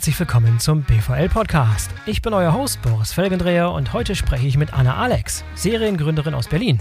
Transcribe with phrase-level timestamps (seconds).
[0.00, 1.90] herzlich willkommen zum BVL Podcast.
[2.06, 6.48] Ich bin euer Host Boris Felgendreher und heute spreche ich mit Anna Alex, Seriengründerin aus
[6.48, 6.80] Berlin.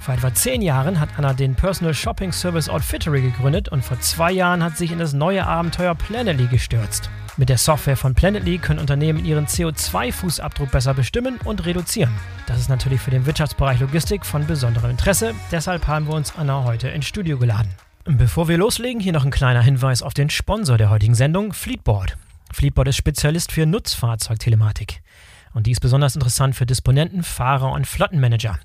[0.00, 4.32] Vor etwa zehn Jahren hat Anna den Personal Shopping Service Outfittery gegründet und vor zwei
[4.32, 7.10] Jahren hat sich in das neue Abenteuer Planetly gestürzt.
[7.36, 12.12] Mit der Software von Planetly können Unternehmen ihren CO2-Fußabdruck besser bestimmen und reduzieren.
[12.48, 16.64] Das ist natürlich für den Wirtschaftsbereich Logistik von besonderem Interesse, deshalb haben wir uns Anna
[16.64, 17.70] heute ins Studio geladen.
[18.04, 22.16] Bevor wir loslegen, hier noch ein kleiner Hinweis auf den Sponsor der heutigen Sendung, Fleetboard.
[22.52, 25.02] Fleetboard ist Spezialist für Nutzfahrzeugtelematik.
[25.54, 28.58] Und dies besonders interessant für Disponenten, Fahrer und Flottenmanager.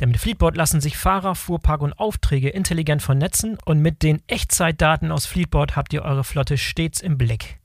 [0.00, 5.10] Denn mit Fleetboard lassen sich Fahrer, Fuhrpark und Aufträge intelligent vernetzen und mit den Echtzeitdaten
[5.10, 7.58] aus Fleetboard habt ihr eure Flotte stets im Blick.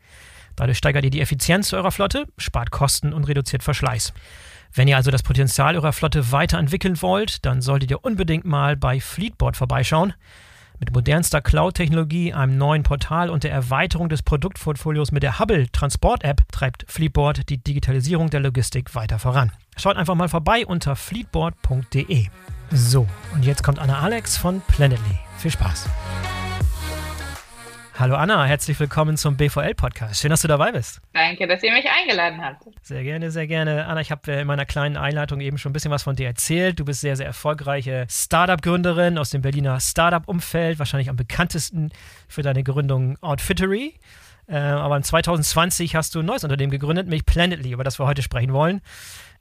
[0.56, 4.14] Dadurch steigert ihr die Effizienz eurer Flotte, spart Kosten und reduziert Verschleiß.
[4.74, 9.00] Wenn ihr also das Potenzial eurer Flotte weiterentwickeln wollt, dann solltet ihr unbedingt mal bei
[9.00, 10.14] Fleetboard vorbeischauen.
[10.80, 16.44] Mit modernster Cloud-Technologie, einem neuen Portal und der Erweiterung des Produktportfolios mit der Hubble Transport-App
[16.54, 19.52] treibt Fleetboard die Digitalisierung der Logistik weiter voran.
[19.76, 22.28] Schaut einfach mal vorbei unter fleetboard.de.
[22.72, 25.20] So, und jetzt kommt Anna Alex von Planetly.
[25.38, 25.90] Viel Spaß!
[28.00, 30.22] Hallo Anna, herzlich willkommen zum BVL-Podcast.
[30.22, 31.02] Schön, dass du dabei bist.
[31.12, 32.64] Danke, dass ihr mich eingeladen habt.
[32.82, 33.88] Sehr gerne, sehr gerne.
[33.88, 36.80] Anna, ich habe in meiner kleinen Einleitung eben schon ein bisschen was von dir erzählt.
[36.80, 41.92] Du bist sehr, sehr erfolgreiche Startup-Gründerin aus dem Berliner Startup-Umfeld, wahrscheinlich am bekanntesten
[42.30, 44.00] für deine Gründung Outfittery.
[44.48, 48.08] Äh, aber in 2020 hast du ein neues Unternehmen gegründet, nämlich Planetly, über das wir
[48.08, 48.80] heute sprechen wollen.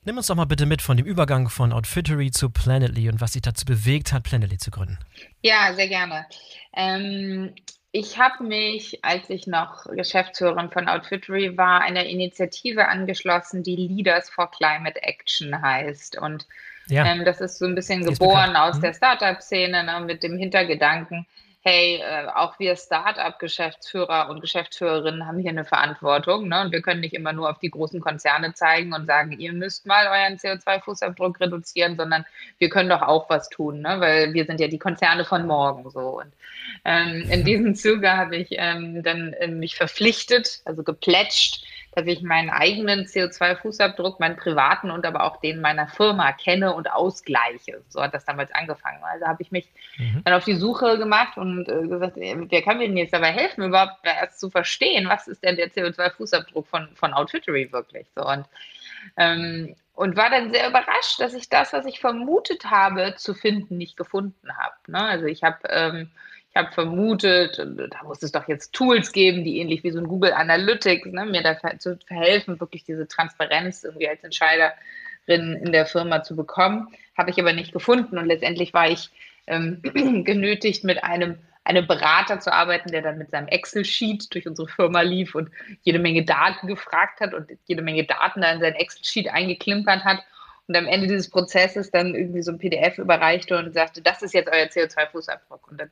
[0.03, 3.33] Nimm uns doch mal bitte mit von dem Übergang von Outfittery zu Planetly und was
[3.33, 4.99] dich dazu bewegt hat, Planetly zu gründen.
[5.43, 6.27] Ja, sehr gerne.
[6.75, 7.55] Ähm,
[7.99, 14.31] ich habe mich, als ich noch Geschäftsführerin von Outfittery war, einer Initiative angeschlossen, die Leaders
[14.31, 16.17] for Climate Action heißt.
[16.19, 16.47] Und
[16.87, 17.05] ja.
[17.05, 18.83] ähm, das ist so ein bisschen geboren aus mhm.
[18.83, 21.27] der Startup-Szene ne, mit dem Hintergedanken,
[21.61, 26.49] hey, äh, auch wir Start-up-Geschäftsführer und Geschäftsführerinnen haben hier eine Verantwortung.
[26.49, 26.63] Ne?
[26.63, 29.87] Und wir können nicht immer nur auf die großen Konzerne zeigen und sagen, ihr müsst
[29.87, 32.25] mal euren CO2-Fußabdruck reduzieren, sondern
[32.59, 33.97] wir können doch auch was tun, ne?
[33.99, 36.21] weil wir sind ja die Konzerne von morgen so.
[36.21, 36.33] Und
[36.85, 42.23] ähm, in diesem Zuge habe ich ähm, dann äh, mich verpflichtet, also geplätscht, dass ich
[42.23, 47.83] meinen eigenen CO2-Fußabdruck, meinen privaten und aber auch den meiner Firma kenne und ausgleiche.
[47.89, 49.03] So hat das damals angefangen.
[49.03, 50.23] Also habe ich mich mhm.
[50.25, 53.65] dann auf die Suche gemacht und äh, gesagt, wer kann mir denn jetzt dabei helfen,
[53.65, 58.07] überhaupt erst zu verstehen, was ist denn der CO2-Fußabdruck von, von Outfittery wirklich?
[58.15, 58.47] So und
[59.17, 63.79] ähm, und war dann sehr überrascht, dass ich das, was ich vermutet habe, zu finden,
[63.79, 64.77] nicht gefunden habe.
[64.87, 65.03] Ne?
[65.03, 66.13] Also ich habe ähm,
[66.55, 70.33] habe vermutet, da muss es doch jetzt Tools geben, die ähnlich wie so ein Google
[70.33, 74.75] Analytics, ne, mir da zu verhelfen, wirklich diese Transparenz irgendwie als Entscheiderin
[75.27, 76.89] in der Firma zu bekommen.
[77.17, 79.11] Habe ich aber nicht gefunden und letztendlich war ich
[79.47, 79.81] ähm,
[80.25, 81.39] genötigt, mit einem
[81.69, 85.51] einem Berater zu arbeiten, der dann mit seinem Excel-Sheet durch unsere Firma lief und
[85.83, 90.21] jede Menge Daten gefragt hat und jede Menge Daten da in sein Excel-Sheet eingeklimpert hat
[90.67, 94.33] und am Ende dieses Prozesses dann irgendwie so ein PDF überreichte und sagte, das ist
[94.33, 95.69] jetzt euer CO2-Fußabdruck.
[95.69, 95.91] Und dann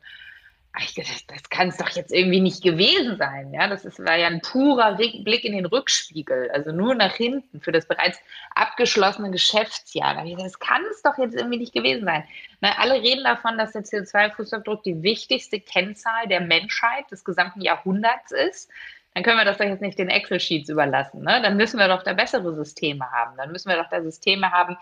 [0.95, 3.53] gedacht, das kann es doch jetzt irgendwie nicht gewesen sein.
[3.53, 7.61] Ja, das ist, war ja ein purer Blick in den Rückspiegel, also nur nach hinten
[7.61, 8.19] für das bereits
[8.55, 10.15] abgeschlossene Geschäftsjahr.
[10.15, 12.25] Da ich das kann es doch jetzt irgendwie nicht gewesen sein.
[12.61, 18.33] Na, alle reden davon, dass der CO2-Fußabdruck die wichtigste Kennzahl der Menschheit des gesamten Jahrhunderts
[18.33, 18.71] ist.
[19.15, 21.23] Dann können wir das doch jetzt nicht den Excel-Sheets überlassen.
[21.23, 21.41] Ne?
[21.43, 23.35] Dann müssen wir doch da bessere Systeme haben.
[23.39, 24.77] Dann müssen wir doch da Systeme haben,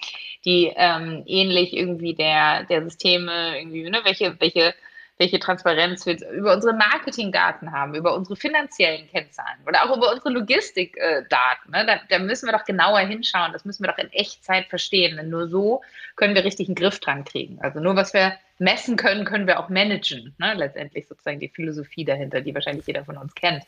[0.45, 4.75] die ähm, ähnlich irgendwie der, der Systeme irgendwie, ne, welche, welche
[5.19, 10.31] welche Transparenz wir über unsere Marketingdaten haben, über unsere finanziellen Kennzahlen oder auch über unsere
[10.31, 11.71] Logistikdaten.
[11.71, 11.87] Ne?
[11.87, 13.53] Da, da, müssen wir doch genauer hinschauen.
[13.53, 15.17] Das müssen wir doch in Echtzeit verstehen.
[15.17, 15.83] Denn nur so
[16.17, 17.61] können wir richtig einen Griff dran kriegen.
[17.61, 20.35] Also nur was wir messen können, können wir auch managen.
[20.39, 20.55] Ne?
[20.55, 23.63] Letztendlich sozusagen die Philosophie dahinter, die wahrscheinlich jeder von uns kennt.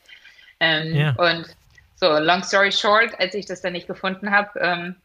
[0.58, 1.14] Ähm, ja.
[1.16, 1.46] Und
[1.94, 4.96] so, long story short, als ich das dann nicht gefunden habe, ähm,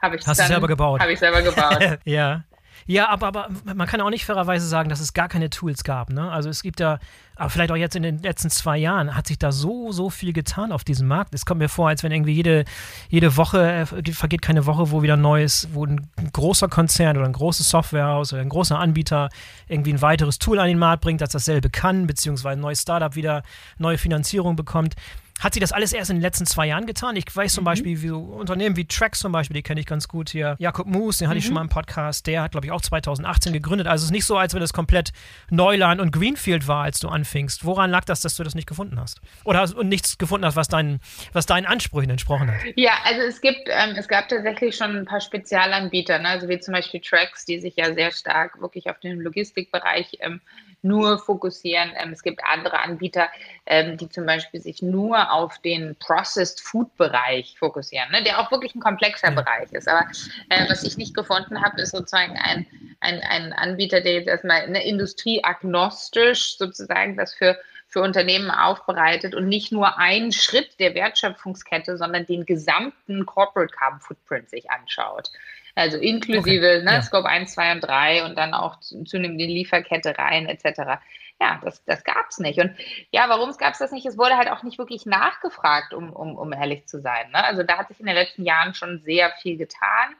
[0.00, 1.00] habe ich es selber gebaut.
[1.00, 1.98] Habe ich selber gebaut.
[2.04, 2.44] ja.
[2.86, 6.10] Ja, aber, aber man kann auch nicht fairerweise sagen, dass es gar keine Tools gab.
[6.10, 6.30] Ne?
[6.30, 6.98] Also es gibt ja,
[7.36, 10.32] aber vielleicht auch jetzt in den letzten zwei Jahren, hat sich da so, so viel
[10.32, 11.34] getan auf diesem Markt.
[11.34, 12.64] Es kommt mir vor, als wenn irgendwie jede,
[13.08, 17.32] jede Woche, äh, vergeht keine Woche, wo wieder neues, wo ein großer Konzern oder ein
[17.32, 19.30] großes Softwarehaus oder ein großer Anbieter
[19.68, 23.14] irgendwie ein weiteres Tool an den Markt bringt, das dasselbe kann, beziehungsweise ein neues Startup
[23.14, 23.42] wieder
[23.78, 24.94] neue Finanzierung bekommt.
[25.40, 27.16] Hat sie das alles erst in den letzten zwei Jahren getan?
[27.16, 27.66] Ich weiß zum mhm.
[27.66, 30.56] Beispiel, wie so Unternehmen wie Trax zum Beispiel, die kenne ich ganz gut hier.
[30.58, 31.38] Jakob Moos, den hatte mhm.
[31.38, 33.86] ich schon mal im Podcast, der hat, glaube ich, auch 2018 gegründet.
[33.86, 35.12] Also es ist nicht so, als wenn das komplett
[35.50, 37.64] Neuland und Greenfield war, als du anfingst.
[37.64, 39.20] Woran lag das, dass du das nicht gefunden hast?
[39.44, 41.00] Oder hast, und nichts gefunden hast, was, dein,
[41.32, 42.60] was deinen Ansprüchen entsprochen hat?
[42.76, 46.28] Ja, also es gibt, ähm, es gab tatsächlich schon ein paar Spezialanbieter, ne?
[46.28, 50.40] also wie zum Beispiel Trax, die sich ja sehr stark wirklich auf den Logistikbereich ähm,
[50.84, 51.92] nur fokussieren.
[51.96, 53.28] Ähm, es gibt andere Anbieter,
[53.66, 58.50] ähm, die zum Beispiel sich nur auf den Processed Food Bereich fokussieren, ne, der auch
[58.50, 59.24] wirklich ein komplexer.
[59.34, 59.88] Bereich ist.
[59.88, 60.06] Aber
[60.48, 62.66] äh, was ich nicht gefunden habe, ist sozusagen ein,
[63.00, 69.46] ein, ein Anbieter, der jetzt erstmal ne, industrieagnostisch sozusagen das für für Unternehmen aufbereitet und
[69.46, 75.30] nicht nur einen Schritt der Wertschöpfungskette, sondern den gesamten Corporate Carbon Footprint sich anschaut.
[75.74, 76.84] Also inklusive okay.
[76.84, 77.02] ne, ja.
[77.02, 81.00] Scope 1, 2 und 3 und dann auch zunehmend die Lieferkette rein etc.
[81.40, 82.60] Ja, das, das gab es nicht.
[82.60, 82.76] Und
[83.10, 84.06] ja, warum gab es das nicht?
[84.06, 87.30] Es wurde halt auch nicht wirklich nachgefragt, um, um, um ehrlich zu sein.
[87.32, 87.44] Ne?
[87.44, 90.14] Also da hat sich in den letzten Jahren schon sehr viel getan.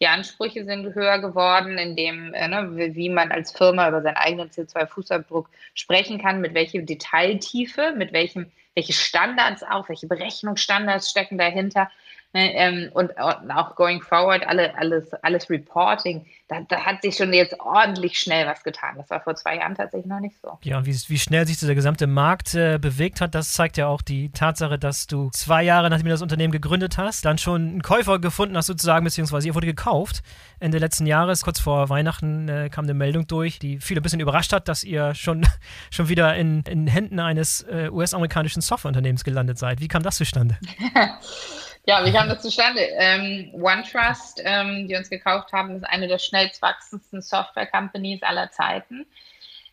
[0.00, 4.16] Die Ansprüche sind höher geworden, in dem, äh, ne, wie man als Firma über seinen
[4.16, 11.36] eigenen CO2-Fußabdruck sprechen kann, mit welcher Detailtiefe, mit welchem, welche Standards auch, welche Berechnungsstandards stecken
[11.36, 11.90] dahinter.
[12.32, 17.16] Ne, ähm, und, und, auch going forward, alle, alles, alles Reporting, da, da, hat sich
[17.16, 18.94] schon jetzt ordentlich schnell was getan.
[18.96, 20.56] Das war vor zwei Jahren tatsächlich noch nicht so.
[20.62, 24.00] Ja, wie, wie schnell sich dieser gesamte Markt äh, bewegt hat, das zeigt ja auch
[24.00, 27.82] die Tatsache, dass du zwei Jahre nachdem du das Unternehmen gegründet hast, dann schon einen
[27.82, 30.22] Käufer gefunden hast sozusagen, beziehungsweise ihr wurde gekauft.
[30.60, 34.20] Ende letzten Jahres, kurz vor Weihnachten, äh, kam eine Meldung durch, die viele ein bisschen
[34.20, 35.44] überrascht hat, dass ihr schon,
[35.90, 39.80] schon wieder in, in Händen eines äh, US-amerikanischen Softwareunternehmens gelandet seid.
[39.80, 40.58] Wie kam das zustande?
[41.86, 42.80] Ja, wie kam das zustande?
[42.80, 49.06] Ähm, OneTrust, ähm, die uns gekauft haben, ist eine der schnellst wachsendsten Software-Companies aller Zeiten.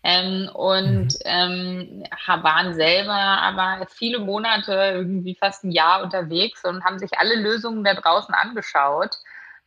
[0.03, 1.19] Ähm, und mhm.
[1.25, 7.35] ähm, waren selber aber viele Monate, irgendwie fast ein Jahr unterwegs und haben sich alle
[7.35, 9.17] Lösungen da draußen angeschaut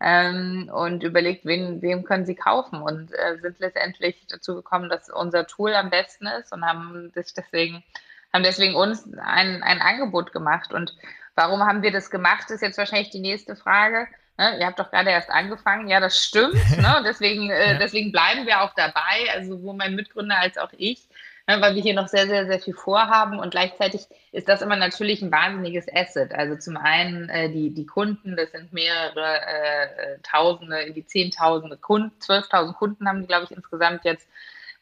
[0.01, 5.11] ähm, und überlegt, wen, wem können sie kaufen und äh, sind letztendlich dazu gekommen, dass
[5.11, 7.85] unser Tool am besten ist und haben sich deswegen
[8.33, 10.95] haben deswegen uns ein, ein Angebot gemacht und
[11.35, 14.07] Warum haben wir das gemacht, ist jetzt wahrscheinlich die nächste Frage.
[14.41, 14.59] Ne?
[14.59, 15.89] Ihr habt doch gerade erst angefangen.
[15.89, 16.55] Ja, das stimmt.
[16.77, 17.03] Ne?
[17.05, 17.79] Deswegen, äh, ja.
[17.79, 21.09] deswegen bleiben wir auch dabei, also sowohl mein Mitgründer als auch ich,
[21.47, 21.61] ne?
[21.61, 23.39] weil wir hier noch sehr, sehr, sehr viel vorhaben.
[23.39, 26.33] Und gleichzeitig ist das immer natürlich ein wahnsinniges Asset.
[26.33, 32.19] Also zum einen äh, die, die Kunden, das sind mehrere äh, Tausende, die Zehntausende Kunden,
[32.21, 34.27] 12.000 Kunden haben die, glaube ich, insgesamt jetzt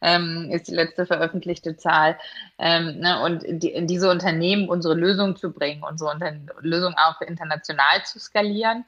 [0.00, 2.18] ähm, ist die letzte veröffentlichte Zahl.
[2.58, 7.20] Ähm, ne, und die, in diese Unternehmen unsere Lösung zu bringen, unsere Unter Lösung auch
[7.20, 8.84] international zu skalieren,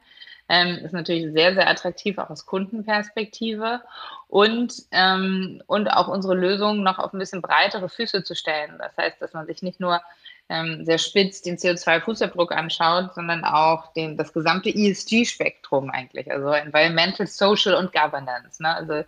[0.49, 3.81] ähm, ist natürlich sehr, sehr attraktiv, auch aus Kundenperspektive.
[4.27, 8.75] Und, ähm, und auch unsere Lösung noch auf ein bisschen breitere Füße zu stellen.
[8.77, 10.01] Das heißt, dass man sich nicht nur
[10.49, 17.27] ähm, sehr spitz den CO2-Fußabdruck anschaut, sondern auch den, das gesamte ESG-Spektrum eigentlich, also Environmental,
[17.27, 18.61] Social und Governance.
[18.61, 18.75] Ne?
[18.75, 19.03] Also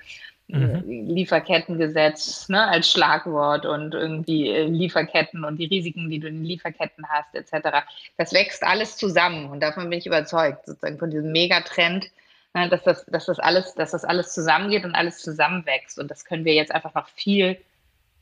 [0.47, 0.83] mhm.
[0.85, 6.45] Lieferkettengesetz ne, als Schlagwort und irgendwie äh, Lieferketten und die Risiken, die du in den
[6.45, 7.85] Lieferketten hast, etc.
[8.17, 12.09] Das wächst alles zusammen und davon bin ich überzeugt, sozusagen von diesem Megatrend,
[12.53, 15.99] ne, dass, das, dass, das alles, dass das alles zusammengeht und alles zusammenwächst.
[15.99, 17.57] Und das können wir jetzt einfach noch viel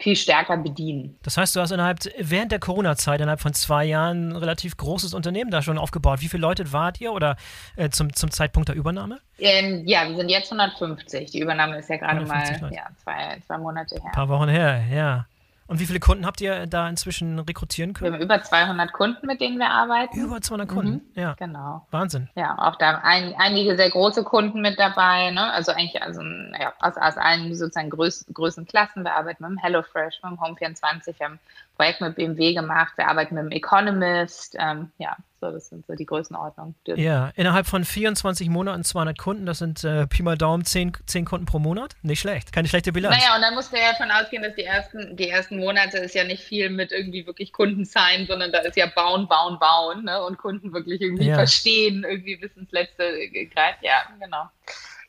[0.02, 1.18] viel stärker bedienen.
[1.24, 5.14] Das heißt, du hast innerhalb, während der Corona-Zeit, innerhalb von zwei Jahren ein relativ großes
[5.14, 6.22] Unternehmen da schon aufgebaut.
[6.22, 7.38] Wie viele Leute wart ihr oder
[7.76, 9.20] äh, zum, zum Zeitpunkt der Übernahme?
[9.40, 11.32] Ähm, ja, wir sind jetzt 150.
[11.32, 14.06] Die Übernahme ist ja gerade mal ja, zwei, zwei Monate her.
[14.06, 15.26] Ein paar Wochen her, ja.
[15.72, 18.12] Und wie viele Kunden habt ihr da inzwischen rekrutieren können?
[18.12, 20.20] Wir haben über 200 Kunden, mit denen wir arbeiten.
[20.20, 21.34] Über 200 Kunden, mhm, ja.
[21.40, 21.88] Genau.
[21.92, 22.30] Wahnsinn.
[22.36, 25.32] Ja, auch da ein, einige sehr große Kunden mit dabei.
[25.32, 25.50] Ne?
[25.50, 26.22] Also eigentlich also,
[26.60, 29.06] ja, aus, aus allen sozusagen größ, größten Klassen.
[29.06, 31.40] Wir arbeiten mit dem HelloFresh, mit dem Home24, wir haben
[31.76, 34.56] Projekt mit BMW gemacht, wir arbeiten mit dem Economist.
[34.60, 36.76] Ähm, ja, so, das sind so die Größenordnungen.
[36.86, 41.26] Ja, innerhalb von 24 Monaten 200 Kunden, das sind äh, Pi mal Daumen 10, 10
[41.26, 41.96] Kunden pro Monat.
[42.04, 43.18] Nicht schlecht, keine schlechte Bilanz.
[43.18, 46.14] Naja, und dann musst du ja davon ausgehen, dass die ersten, die ersten Monate ist
[46.14, 50.04] ja nicht viel mit irgendwie wirklich Kunden sein, sondern da ist ja bauen, bauen, bauen
[50.06, 50.22] ne?
[50.24, 51.36] und Kunden wirklich irgendwie ja.
[51.36, 53.04] verstehen, irgendwie bis ins Letzte
[53.54, 53.80] greift.
[53.82, 54.50] Ja, genau.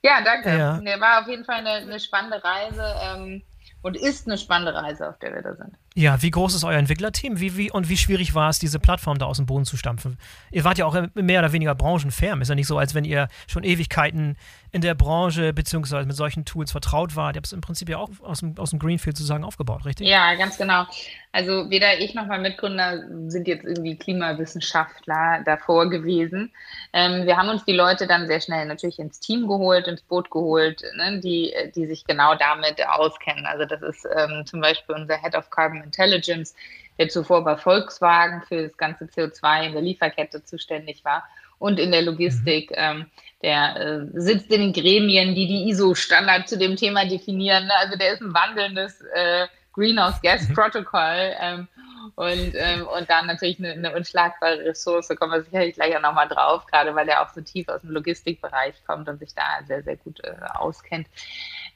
[0.02, 0.49] Ja, danke.
[0.49, 0.78] Ja.
[0.78, 2.95] Nee, war auf jeden Fall eine, eine spannende Reise.
[3.02, 3.42] Ähm,
[3.83, 5.76] und ist eine spannende Reise, auf der wir da sind.
[5.94, 7.38] Ja, wie groß ist euer Entwicklerteam?
[7.38, 10.18] Wie, wie, und wie schwierig war es, diese Plattform da aus dem Boden zu stampfen?
[10.50, 12.40] Ihr wart ja auch mehr oder weniger branchenfern.
[12.40, 14.37] Ist ja nicht so, als wenn ihr schon Ewigkeiten
[14.72, 17.37] in der Branche beziehungsweise mit solchen Tools vertraut wart.
[17.37, 20.08] Ihr habt es im Prinzip ja auch aus dem, aus dem Greenfield sozusagen aufgebaut, richtig?
[20.08, 20.87] Ja, ganz genau.
[21.30, 26.52] Also weder ich noch mein Mitgründer sind jetzt irgendwie Klimawissenschaftler davor gewesen.
[26.94, 30.30] Ähm, wir haben uns die Leute dann sehr schnell natürlich ins Team geholt, ins Boot
[30.30, 33.44] geholt, ne, die, die sich genau damit auskennen.
[33.46, 36.54] Also das ist ähm, zum Beispiel unser Head of Carbon Intelligence,
[36.98, 41.24] der zuvor bei Volkswagen für das ganze CO2 in der Lieferkette zuständig war
[41.58, 42.70] und in der Logistik.
[42.70, 42.76] Mhm.
[42.76, 43.06] Ähm,
[43.42, 47.66] der äh, sitzt in den Gremien, die die ISO-Standard zu dem Thema definieren.
[47.66, 47.72] Ne?
[47.76, 50.46] Also der ist ein wandelndes äh, Greenhouse Gas.
[50.54, 51.34] Protokoll.
[51.40, 51.68] Ähm,
[52.14, 56.28] und, ähm, und dann natürlich eine, eine, unschlagbare Ressource, kommen wir sicherlich gleich auch nochmal
[56.28, 59.82] drauf, gerade weil er auch so tief aus dem Logistikbereich kommt und sich da sehr,
[59.82, 61.06] sehr gut äh, auskennt.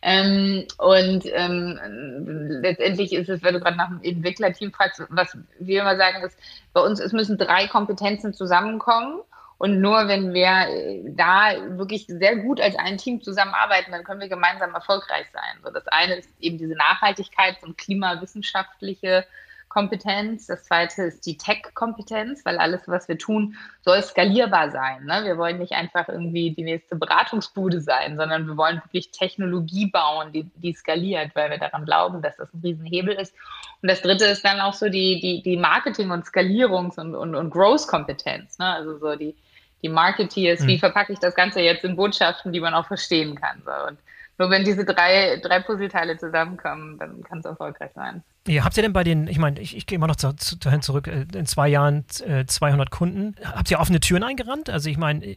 [0.09, 1.81] Ähm, und ähm,
[2.63, 6.39] letztendlich ist es, wenn du gerade nach dem Entwicklerteam fragst, was wir immer sagen, ist,
[6.73, 9.23] bei uns es müssen drei Kompetenzen zusammenkommen.
[9.59, 14.21] Und nur wenn wir äh, da wirklich sehr gut als ein Team zusammenarbeiten, dann können
[14.21, 15.61] wir gemeinsam erfolgreich sein.
[15.65, 19.27] So, das eine ist eben diese Nachhaltigkeits- und klimawissenschaftliche
[19.77, 20.47] Kompetenz.
[20.47, 25.05] Das zweite ist die Tech-Kompetenz, weil alles, was wir tun, soll skalierbar sein.
[25.05, 25.25] Ne?
[25.27, 30.33] Wir wollen nicht einfach irgendwie die nächste Beratungsbude sein, sondern wir wollen wirklich Technologie bauen,
[30.33, 33.35] die, die skaliert, weil wir daran glauben, dass das ein Riesenhebel ist.
[33.83, 37.35] Und das dritte ist dann auch so die, die, die Marketing- und Skalierungs- und, und,
[37.35, 38.59] und Growth-Kompetenz.
[38.59, 38.65] Ne?
[38.65, 39.37] Also so die,
[39.83, 40.69] die Marketeers, mhm.
[40.69, 43.61] wie verpacke ich das Ganze jetzt in Botschaften, die man auch verstehen kann.
[43.63, 43.89] So.
[43.89, 43.99] Und
[44.39, 48.25] nur wenn diese drei, drei Puzzleteile zusammenkommen, dann kann es erfolgreich sein.
[48.47, 50.57] Ja, habt ihr denn bei den, ich meine, ich, ich gehe immer noch zu, zu,
[50.57, 54.71] dahin zurück, äh, in zwei Jahren äh, 200 Kunden, habt ihr offene Türen eingerannt?
[54.71, 55.37] Also ich meine, äh,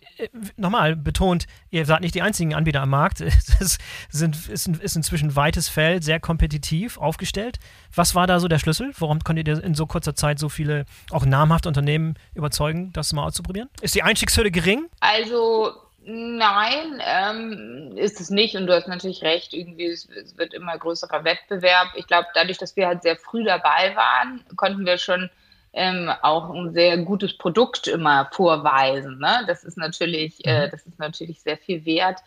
[0.57, 3.21] nochmal betont, ihr seid nicht die einzigen Anbieter am Markt,
[3.59, 3.77] es
[4.09, 7.57] sind, ist, ist inzwischen weites Feld, sehr kompetitiv aufgestellt.
[7.93, 8.91] Was war da so der Schlüssel?
[8.99, 13.23] Warum konntet ihr in so kurzer Zeit so viele auch namhafte Unternehmen überzeugen, das mal
[13.23, 13.69] auszuprobieren?
[13.81, 14.85] Ist die Einstiegshürde gering?
[14.99, 15.73] Also
[16.11, 18.55] Nein, ähm, ist es nicht.
[18.55, 21.89] Und du hast natürlich recht, irgendwie es, es wird immer größerer Wettbewerb.
[21.95, 25.29] Ich glaube, dadurch, dass wir halt sehr früh dabei waren, konnten wir schon
[25.73, 29.19] ähm, auch ein sehr gutes Produkt immer vorweisen.
[29.19, 29.43] Ne?
[29.45, 30.71] Das ist natürlich, äh, mhm.
[30.71, 32.21] das ist natürlich sehr viel wert.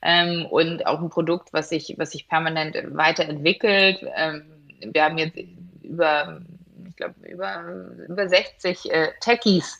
[0.00, 4.00] Ähm, und auch ein Produkt, was sich, was sich permanent weiterentwickelt.
[4.16, 4.44] Ähm,
[4.80, 5.38] wir haben jetzt
[5.82, 6.40] über,
[6.88, 7.64] ich glaube, über,
[8.08, 9.78] über 60 äh, Techies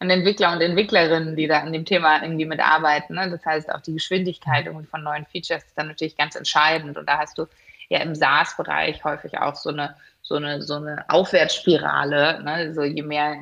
[0.00, 3.16] und Entwickler und Entwicklerinnen, die da an dem Thema irgendwie mitarbeiten.
[3.16, 3.30] Ne?
[3.30, 6.96] Das heißt, auch die Geschwindigkeit von neuen Features ist dann natürlich ganz entscheidend.
[6.96, 7.46] Und da hast du
[7.88, 12.44] ja im SaaS-Bereich häufig auch so eine, so eine, so eine Aufwärtsspirale.
[12.44, 12.52] Ne?
[12.52, 13.38] Also je mehr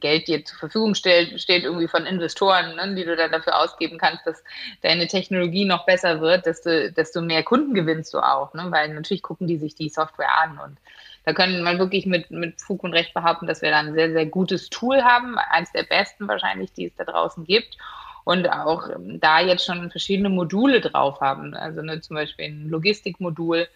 [0.00, 2.94] Geld dir zur Verfügung steht, steht irgendwie von Investoren, ne?
[2.96, 4.42] die du dann dafür ausgeben kannst, dass
[4.80, 8.54] deine Technologie noch besser wird, desto, desto mehr Kunden gewinnst du auch.
[8.54, 8.66] Ne?
[8.70, 10.78] Weil natürlich gucken die sich die Software an und
[11.24, 14.12] da können man wirklich mit, mit Fug und Recht behaupten, dass wir da ein sehr,
[14.12, 17.76] sehr gutes Tool haben, eines der besten wahrscheinlich, die es da draußen gibt.
[18.24, 21.54] Und auch ähm, da jetzt schon verschiedene Module drauf haben.
[21.54, 23.66] Also ne, zum Beispiel ein Logistikmodul,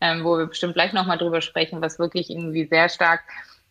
[0.00, 3.20] ähm, wo wir bestimmt gleich nochmal drüber sprechen, was wirklich irgendwie sehr stark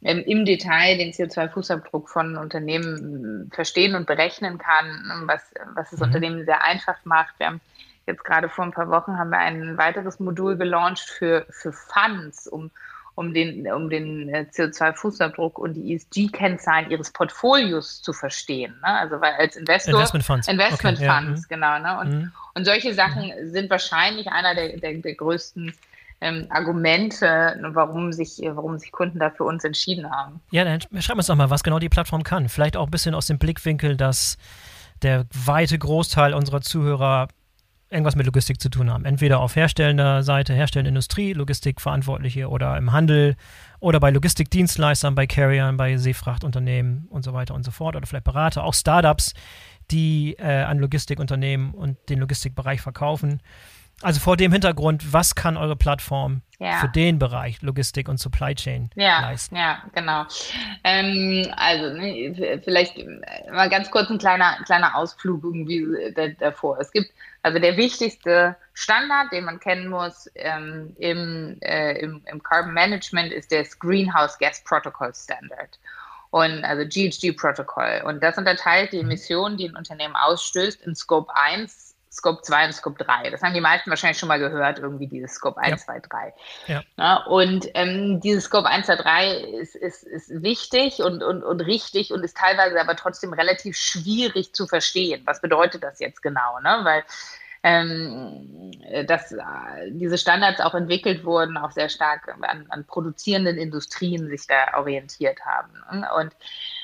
[0.03, 5.99] ähm, im Detail den CO2-Fußabdruck von Unternehmen äh, verstehen und berechnen kann, was, was das
[5.99, 6.05] mhm.
[6.07, 7.37] Unternehmen sehr einfach macht.
[7.37, 7.61] Wir haben
[8.07, 12.47] jetzt gerade vor ein paar Wochen haben wir ein weiteres Modul gelauncht für, für Funds,
[12.47, 12.71] um
[13.15, 18.73] um den, um den äh, CO2-Fußabdruck und die ESG-Kennzahlen ihres Portfolios zu verstehen.
[18.81, 18.87] Ne?
[18.87, 21.55] Also weil als Investor Investment Funds, Investment okay, Funds ja.
[21.55, 21.79] genau.
[21.79, 21.99] Ne?
[21.99, 22.31] Und, mhm.
[22.55, 23.51] und solche Sachen mhm.
[23.51, 25.73] sind wahrscheinlich einer der, der, der größten
[26.21, 30.39] ähm, Argumente, warum sich, warum sich Kunden da für uns entschieden haben.
[30.51, 32.47] Ja, dann schreib uns doch mal, was genau die Plattform kann.
[32.47, 34.37] Vielleicht auch ein bisschen aus dem Blickwinkel, dass
[35.01, 37.27] der weite Großteil unserer Zuhörer
[37.91, 39.05] irgendwas mit Logistik zu tun haben.
[39.05, 43.35] Entweder auf herstellender Seite, herstellende Industrie, Logistikverantwortliche oder im Handel
[43.79, 48.23] oder bei Logistikdienstleistern, bei Carriern, bei Seefrachtunternehmen und so weiter und so fort oder vielleicht
[48.23, 49.33] Berater, auch Startups,
[49.91, 53.41] die äh, an Logistikunternehmen und den Logistikbereich verkaufen.
[54.01, 56.77] Also vor dem Hintergrund, was kann eure Plattform ja.
[56.79, 59.55] für den Bereich Logistik und Supply Chain ja, leisten?
[59.55, 60.25] Ja, genau.
[60.83, 62.97] Ähm, also ne, vielleicht
[63.51, 65.85] mal ganz kurz ein kleiner, kleiner Ausflug irgendwie
[66.39, 66.79] davor.
[66.79, 67.11] Es gibt
[67.43, 73.31] also der wichtigste Standard, den man kennen muss ähm, im, äh, im, im Carbon Management,
[73.31, 75.79] ist das Greenhouse Gas Protocol Standard
[76.29, 78.03] und also GHG-Protokoll.
[78.05, 79.05] Und das unterteilt die mhm.
[79.05, 83.29] Emissionen, die ein Unternehmen ausstößt, in Scope 1 Scope 2 und Scope 3.
[83.29, 85.77] Das haben die meisten wahrscheinlich schon mal gehört, irgendwie dieses Scope 1, ja.
[85.77, 86.33] 2, 3.
[86.67, 86.83] Ja.
[86.97, 91.61] ja und ähm, dieses Scope 1, 2, 3 ist, ist, ist wichtig und, und, und
[91.61, 95.21] richtig und ist teilweise aber trotzdem relativ schwierig zu verstehen.
[95.25, 96.59] Was bedeutet das jetzt genau?
[96.59, 96.79] Ne?
[96.83, 97.03] Weil
[97.63, 98.71] ähm,
[99.05, 104.47] dass äh, diese Standards auch entwickelt wurden, auch sehr stark an, an produzierenden Industrien sich
[104.47, 105.71] da orientiert haben.
[105.91, 106.09] Ne?
[106.17, 106.35] Und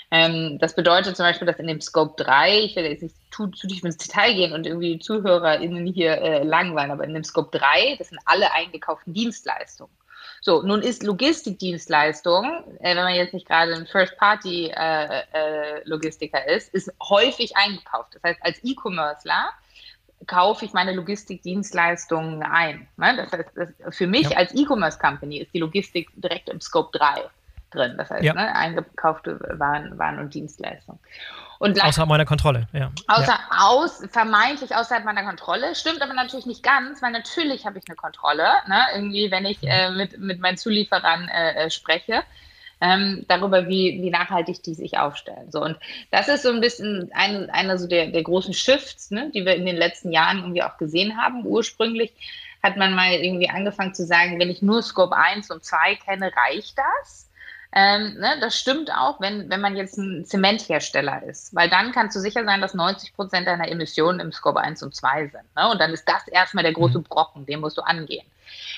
[0.09, 3.47] ähm, das bedeutet zum Beispiel, dass in dem Scope 3, ich werde jetzt nicht zu,
[3.47, 7.25] zu tief ins Detail gehen und irgendwie die ZuhörerInnen hier äh, langweilen, aber in dem
[7.25, 9.91] Scope 3, das sind alle eingekauften Dienstleistungen.
[10.39, 12.45] So, nun ist Logistikdienstleistung,
[12.79, 18.15] äh, wenn man jetzt nicht gerade ein First-Party-Logistiker äh, äh, ist, ist häufig eingekauft.
[18.15, 19.49] Das heißt, als E-Commercer
[20.25, 22.87] kaufe ich meine Logistikdienstleistungen ein.
[22.95, 23.17] Ne?
[23.17, 23.49] Das heißt,
[23.89, 24.37] für mich ja.
[24.37, 27.25] als E-Commerce-Company ist die Logistik direkt im Scope 3
[27.71, 27.95] drin.
[27.97, 28.33] Das heißt, ja.
[28.33, 30.99] ne, eingekaufte Waren, Waren und Dienstleistungen.
[31.59, 32.91] Und außerhalb meiner Kontrolle, ja.
[33.07, 33.39] Außer, ja.
[33.49, 35.73] Aus, vermeintlich außerhalb meiner Kontrolle.
[35.75, 38.81] Stimmt aber natürlich nicht ganz, weil natürlich habe ich eine Kontrolle, ne?
[38.93, 42.23] irgendwie, wenn ich äh, mit, mit meinen Zulieferern äh, äh, spreche.
[42.79, 45.51] Ähm, darüber, wie, wie nachhaltig die sich aufstellen.
[45.51, 45.79] So, und
[46.11, 49.55] das ist so ein bisschen ein, einer so der, der großen Shifts, ne, die wir
[49.55, 51.43] in den letzten Jahren irgendwie auch gesehen haben.
[51.43, 52.13] Ursprünglich
[52.61, 56.31] hat man mal irgendwie angefangen zu sagen, wenn ich nur Scope 1 und 2 kenne,
[56.35, 57.26] reicht das?
[57.73, 62.15] Ähm, ne, das stimmt auch, wenn, wenn man jetzt ein Zementhersteller ist, weil dann kannst
[62.15, 65.55] du sicher sein, dass 90 Prozent deiner Emissionen im Scope 1 und 2 sind.
[65.55, 65.69] Ne?
[65.69, 67.03] Und dann ist das erstmal der große mhm.
[67.03, 68.25] Brocken, den musst du angehen.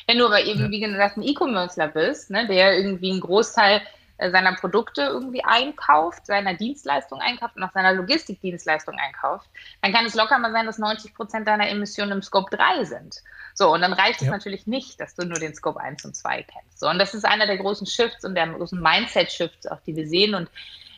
[0.07, 0.69] Wenn du aber eben, ja.
[0.71, 3.81] wie gesagt, ein E-Commercer bist, ne, der irgendwie einen Großteil
[4.19, 9.49] seiner Produkte irgendwie einkauft, seiner Dienstleistung einkauft und auch seiner Logistikdienstleistung einkauft,
[9.81, 13.21] dann kann es locker mal sein, dass 90 Prozent deiner Emissionen im Scope 3 sind.
[13.53, 14.27] So, und dann reicht ja.
[14.27, 16.79] es natürlich nicht, dass du nur den Scope 1 und 2 kennst.
[16.79, 20.07] So, und das ist einer der großen Shifts und der großen Mindset-Shifts, auch die wir
[20.07, 20.35] sehen.
[20.35, 20.49] Und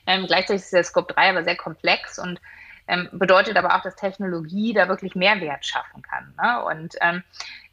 [0.07, 2.41] ähm, gleichzeitig ist der Scope 3 aber sehr komplex und
[2.87, 6.33] ähm, bedeutet aber auch, dass Technologie da wirklich Mehrwert schaffen kann.
[6.41, 6.63] Ne?
[6.65, 7.23] Und ähm,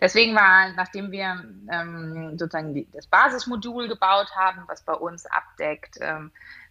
[0.00, 5.99] deswegen war, nachdem wir ähm, sozusagen die, das Basismodul gebaut haben, was bei uns abdeckt,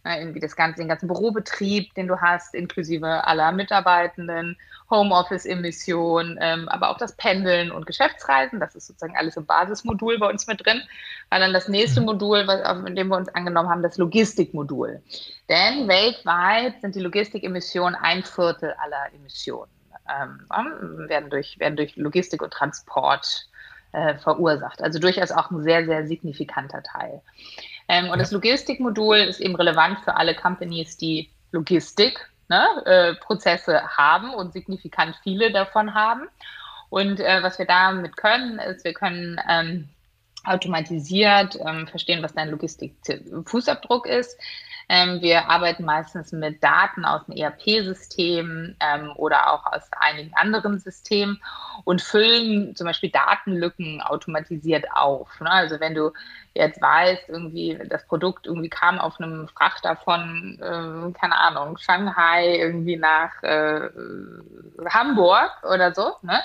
[0.08, 4.56] ähm, ne, irgendwie das ganze, den ganzen Bürobetrieb, den du hast, inklusive aller Mitarbeitenden
[4.90, 8.58] Homeoffice-Emissionen, ähm, aber auch das Pendeln und Geschäftsreisen.
[8.58, 10.80] Das ist sozusagen alles im Basismodul bei uns mit drin.
[11.30, 12.06] War dann das nächste mhm.
[12.06, 15.02] Modul, was, in dem wir uns angenommen haben, das Logistikmodul.
[15.48, 19.70] Denn weltweit sind die Logistik-Emissionen ein Viertel aller Emissionen.
[20.08, 23.46] Ähm, werden, durch, werden durch Logistik und Transport
[23.92, 24.82] äh, verursacht.
[24.82, 27.20] Also durchaus auch ein sehr, sehr signifikanter Teil.
[27.88, 28.16] Ähm, und ja.
[28.18, 34.52] das Logistikmodul ist eben relevant für alle Companies, die Logistik ne, äh, Prozesse haben und
[34.52, 36.28] signifikant viele davon haben.
[36.90, 39.88] Und äh, was wir damit können, ist, wir können ähm,
[40.44, 44.38] automatisiert ähm, verstehen, was dein Logistik-Fußabdruck ist.
[44.90, 50.78] Ähm, wir arbeiten meistens mit Daten aus dem ERP-System ähm, oder auch aus einigen anderen
[50.78, 51.42] Systemen
[51.84, 55.28] und füllen zum Beispiel Datenlücken automatisiert auf.
[55.40, 55.50] Ne?
[55.50, 56.12] Also wenn du
[56.54, 62.56] jetzt weißt, irgendwie das Produkt irgendwie kam auf einem Frachter von, äh, keine Ahnung, Shanghai
[62.56, 63.90] irgendwie nach äh,
[64.88, 66.40] Hamburg oder so, ne?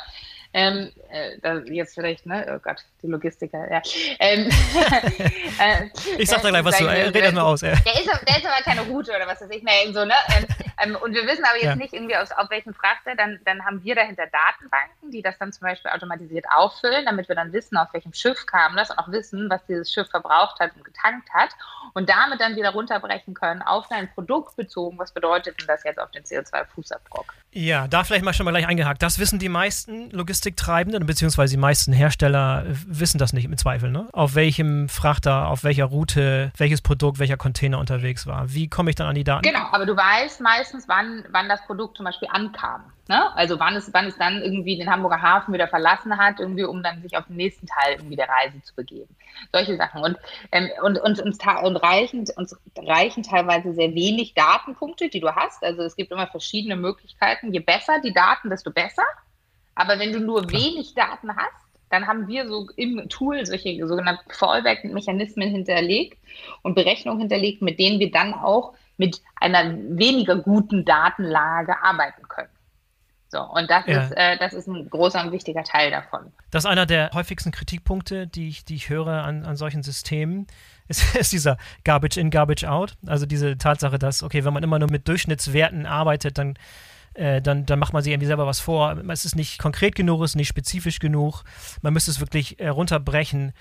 [0.53, 2.45] Ähm, äh, jetzt vielleicht, ne?
[2.55, 3.81] Oh Gott, die Logistiker, ja.
[4.19, 4.47] Ähm,
[5.59, 5.89] äh,
[6.19, 7.61] ich sag da gleich was zu, äh, red das mal aus.
[7.61, 7.73] Ja.
[7.75, 10.13] Der, ist, der ist aber keine Route oder was weiß ich mehr, so, ne?
[10.37, 10.45] Ähm,
[10.83, 11.75] ähm, und wir wissen aber jetzt ja.
[11.75, 15.51] nicht irgendwie aus, auf welchen Frachter, dann, dann haben wir dahinter Datenbanken, die das dann
[15.51, 19.11] zum Beispiel automatisiert auffüllen, damit wir dann wissen, auf welchem Schiff kam das und auch
[19.11, 21.49] wissen, was dieses Schiff verbraucht hat und getankt hat
[21.93, 25.99] und damit dann wieder runterbrechen können auf dein Produkt bezogen, was bedeutet denn das jetzt
[25.99, 27.25] auf den CO2-Fußabdruck?
[27.51, 29.03] Ja, da vielleicht mal schon mal gleich eingehakt.
[29.03, 30.09] Das wissen die meisten
[30.43, 34.09] Logistiktreibenden, beziehungsweise die meisten Hersteller wissen das nicht im Zweifel, ne?
[34.11, 38.53] Auf welchem Frachter, auf welcher Route, welches Produkt, welcher Container unterwegs war.
[38.53, 39.43] Wie komme ich dann an die Daten?
[39.43, 42.83] Genau, aber du weißt meistens, wann, wann das Produkt zum Beispiel ankam.
[43.07, 43.33] Ne?
[43.37, 46.83] Also wann es, wann es dann irgendwie den Hamburger Hafen wieder verlassen hat, irgendwie, um
[46.83, 49.15] dann sich auf den nächsten Teil irgendwie der Reise zu begeben.
[49.53, 50.03] Solche Sachen.
[50.03, 50.17] Und,
[50.51, 55.63] ähm, und, und, uns, und reichen, uns reichen teilweise sehr wenig Datenpunkte, die du hast.
[55.63, 57.53] Also es gibt immer verschiedene Möglichkeiten.
[57.53, 59.03] Je besser die Daten, desto besser.
[59.75, 60.61] Aber wenn du nur Klar.
[60.61, 66.17] wenig Daten hast, dann haben wir so im Tool solche sogenannten Fallback-Mechanismen hinterlegt
[66.63, 72.49] und Berechnungen hinterlegt, mit denen wir dann auch mit einer weniger guten Datenlage arbeiten können.
[73.33, 74.03] So, und das, ja.
[74.03, 76.31] ist, äh, das ist ein großer und wichtiger Teil davon.
[76.51, 80.45] Das ist einer der häufigsten Kritikpunkte, die ich, die ich höre an, an solchen Systemen,
[80.87, 82.95] ist, ist dieser Garbage in, Garbage out.
[83.07, 86.59] Also diese Tatsache, dass, okay, wenn man immer nur mit Durchschnittswerten arbeitet, dann,
[87.13, 88.97] äh, dann, dann macht man sich irgendwie selber was vor.
[89.09, 91.43] Es ist nicht konkret genug, es ist nicht spezifisch genug.
[91.81, 93.53] Man müsste es wirklich äh, runterbrechen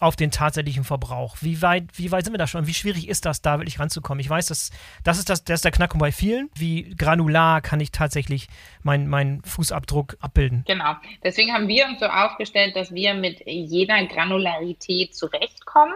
[0.00, 1.36] auf den tatsächlichen Verbrauch.
[1.40, 2.66] Wie weit, wie weit sind wir da schon?
[2.66, 4.20] Wie schwierig ist das, da wirklich ranzukommen?
[4.20, 4.70] Ich weiß, dass,
[5.02, 6.50] das, ist das, das ist der Knackpunkt bei vielen.
[6.54, 8.48] Wie granular kann ich tatsächlich
[8.82, 10.64] meinen mein Fußabdruck abbilden?
[10.66, 10.94] Genau.
[11.24, 15.94] Deswegen haben wir uns so aufgestellt, dass wir mit jeder Granularität zurechtkommen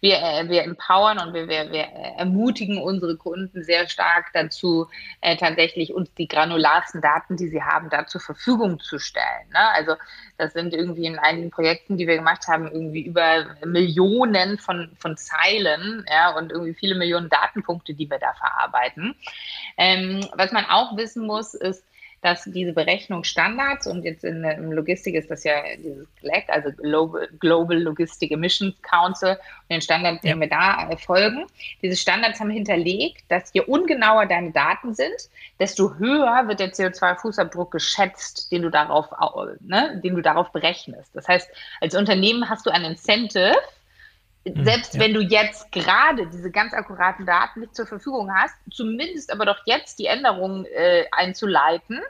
[0.00, 4.88] wir, äh, wir empowern und wir, wir, wir ermutigen unsere Kunden sehr stark dazu,
[5.20, 9.48] äh, tatsächlich uns die granularsten Daten, die sie haben, da zur Verfügung zu stellen.
[9.52, 9.68] Ne?
[9.74, 9.94] Also
[10.38, 15.16] das sind irgendwie in einigen Projekten, die wir gemacht haben, irgendwie über Millionen von, von
[15.16, 19.14] Zeilen ja, und irgendwie viele Millionen Datenpunkte, die wir da verarbeiten.
[19.76, 21.84] Ähm, was man auch wissen muss, ist,
[22.22, 27.28] dass diese Berechnungsstandards und jetzt in, in Logistik ist das ja dieses GLEC, also Global,
[27.38, 30.32] Global Logistic Emissions Council, und den Standards, ja.
[30.32, 31.46] den wir da folgen.
[31.80, 37.70] Diese Standards haben hinterlegt, dass je ungenauer deine Daten sind, desto höher wird der CO2-Fußabdruck
[37.70, 39.08] geschätzt, den du darauf,
[39.60, 41.10] ne, den du darauf berechnest.
[41.14, 41.48] Das heißt,
[41.80, 43.54] als Unternehmen hast du ein Incentive,
[44.44, 45.00] selbst ja.
[45.00, 49.58] wenn du jetzt gerade diese ganz akkuraten Daten nicht zur Verfügung hast, zumindest aber doch
[49.66, 52.00] jetzt die Änderungen äh, einzuleiten,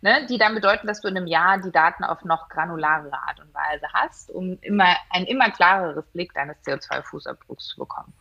[0.00, 3.40] ne, die dann bedeuten, dass du in einem Jahr die Daten auf noch granularere Art
[3.40, 8.12] und Weise hast, um immer ein immer klareres Blick deines CO2-Fußabdrucks zu bekommen.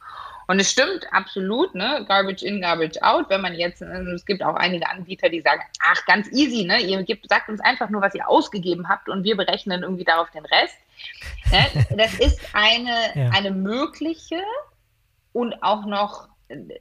[0.47, 2.06] Und es stimmt absolut, ne?
[2.08, 3.30] Garbage in, Garbage out.
[3.30, 6.80] Wenn man jetzt, äh, es gibt auch einige Anbieter, die sagen, ach, ganz easy, ne?
[6.80, 10.30] Ihr gebt, sagt uns einfach nur, was ihr ausgegeben habt und wir berechnen irgendwie darauf
[10.32, 10.78] den Rest.
[11.52, 11.86] Ne?
[11.98, 13.30] Das ist eine, ja.
[13.30, 14.42] eine mögliche
[15.32, 16.28] und auch noch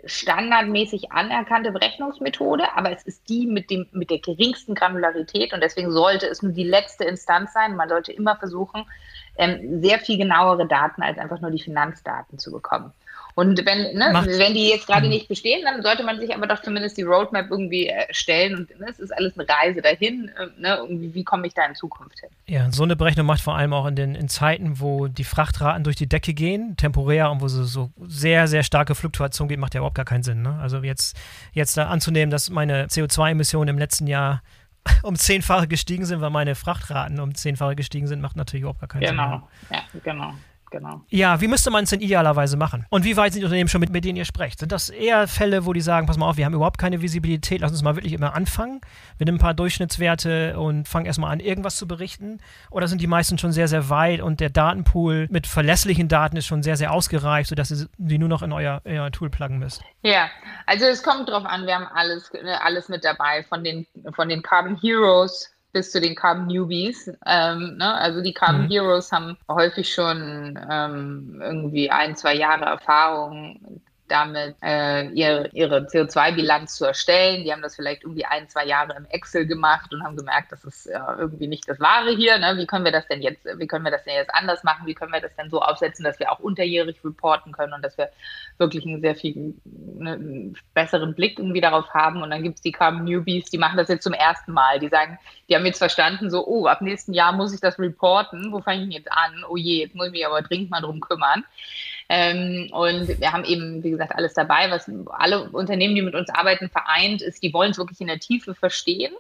[0.05, 5.91] standardmäßig anerkannte Berechnungsmethode, aber es ist die mit, dem, mit der geringsten Granularität und deswegen
[5.91, 7.77] sollte es nur die letzte Instanz sein.
[7.77, 8.85] Man sollte immer versuchen,
[9.39, 12.93] ähm, sehr viel genauere Daten als einfach nur die Finanzdaten zu bekommen.
[13.35, 16.61] Und wenn, ne, wenn die jetzt gerade nicht bestehen, dann sollte man sich aber doch
[16.61, 18.57] zumindest die Roadmap irgendwie erstellen.
[18.57, 20.31] Und ne, es ist alles eine Reise dahin.
[20.39, 22.29] Äh, ne, wie komme ich da in Zukunft hin?
[22.47, 25.83] Ja, so eine Berechnung macht vor allem auch in den in Zeiten, wo die Frachtraten
[25.83, 29.75] durch die Decke gehen, temporär und wo so, so sehr, sehr starke Fluktuation geht, macht
[29.75, 30.43] ja überhaupt gar keinen Sinn.
[30.43, 30.59] Ne?
[30.61, 31.17] Also jetzt,
[31.53, 34.43] jetzt da anzunehmen, dass meine CO2-Emissionen im letzten Jahr
[35.03, 38.89] um zehnfache gestiegen sind, weil meine Frachtraten um zehnfache gestiegen sind, macht natürlich überhaupt gar
[38.89, 39.49] keinen genau.
[39.69, 39.69] Sinn.
[39.69, 40.35] Genau, ja, genau
[40.73, 41.03] genau.
[41.09, 42.87] Ja, wie müsste man es denn idealerweise machen?
[42.91, 44.59] Und wie weit sind die Unternehmen schon mit, mit denen ihr sprecht?
[44.59, 47.61] Sind das eher Fälle, wo die sagen, pass mal auf, wir haben überhaupt keine Visibilität,
[47.61, 48.81] lass uns mal wirklich immer anfangen.
[49.19, 52.41] Wir nehmen ein paar Durchschnittswerte und fangen erstmal an, irgendwas zu berichten.
[52.71, 56.47] Oder sind die meisten schon sehr, sehr weit und der Datenpool mit verlässlichen Daten ist
[56.47, 59.59] schon sehr, sehr ausgereift, sodass ihr die nur noch in euer, in euer Tool pluggen
[59.59, 59.83] müsst?
[60.03, 60.29] Ja,
[60.67, 62.31] also es kommt drauf an, wir haben alles,
[62.63, 67.11] alles mit dabei, von den, von den Carbon Heroes bis zu den Carbon Newbies.
[67.27, 67.95] Ähm, ne?
[67.95, 68.71] Also die Carbon mhm.
[68.71, 73.81] Heroes haben häufig schon ähm, irgendwie ein, zwei Jahre Erfahrung
[74.13, 77.45] damit äh, ihre, ihre CO2-Bilanz zu erstellen.
[77.45, 80.65] Die haben das vielleicht irgendwie ein, zwei Jahre im Excel gemacht und haben gemerkt, das
[80.65, 82.39] ist ja irgendwie nicht das Wahre hier.
[82.39, 82.59] Ne?
[82.59, 84.87] Wie können wir das denn jetzt, wie können wir das denn jetzt anders machen?
[84.87, 87.97] Wie können wir das denn so aufsetzen, dass wir auch unterjährig reporten können und dass
[87.97, 88.11] wir
[88.59, 92.23] wirklich einen sehr viel ne, besseren Blick irgendwie darauf haben.
[92.23, 94.79] Und dann gibt es die Carbon Newbies, die machen das jetzt zum ersten Mal.
[94.79, 98.53] Die sagen, die haben jetzt verstanden, so, oh, ab nächsten Jahr muss ich das reporten.
[98.53, 99.45] Wo fange ich denn jetzt an?
[99.49, 101.45] Oh je, jetzt muss ich mich aber dringend mal drum kümmern.
[102.15, 106.29] Ähm, und wir haben eben, wie gesagt, alles dabei, was alle Unternehmen, die mit uns
[106.29, 109.15] arbeiten, vereint, ist, die wollen es wirklich in der Tiefe verstehen.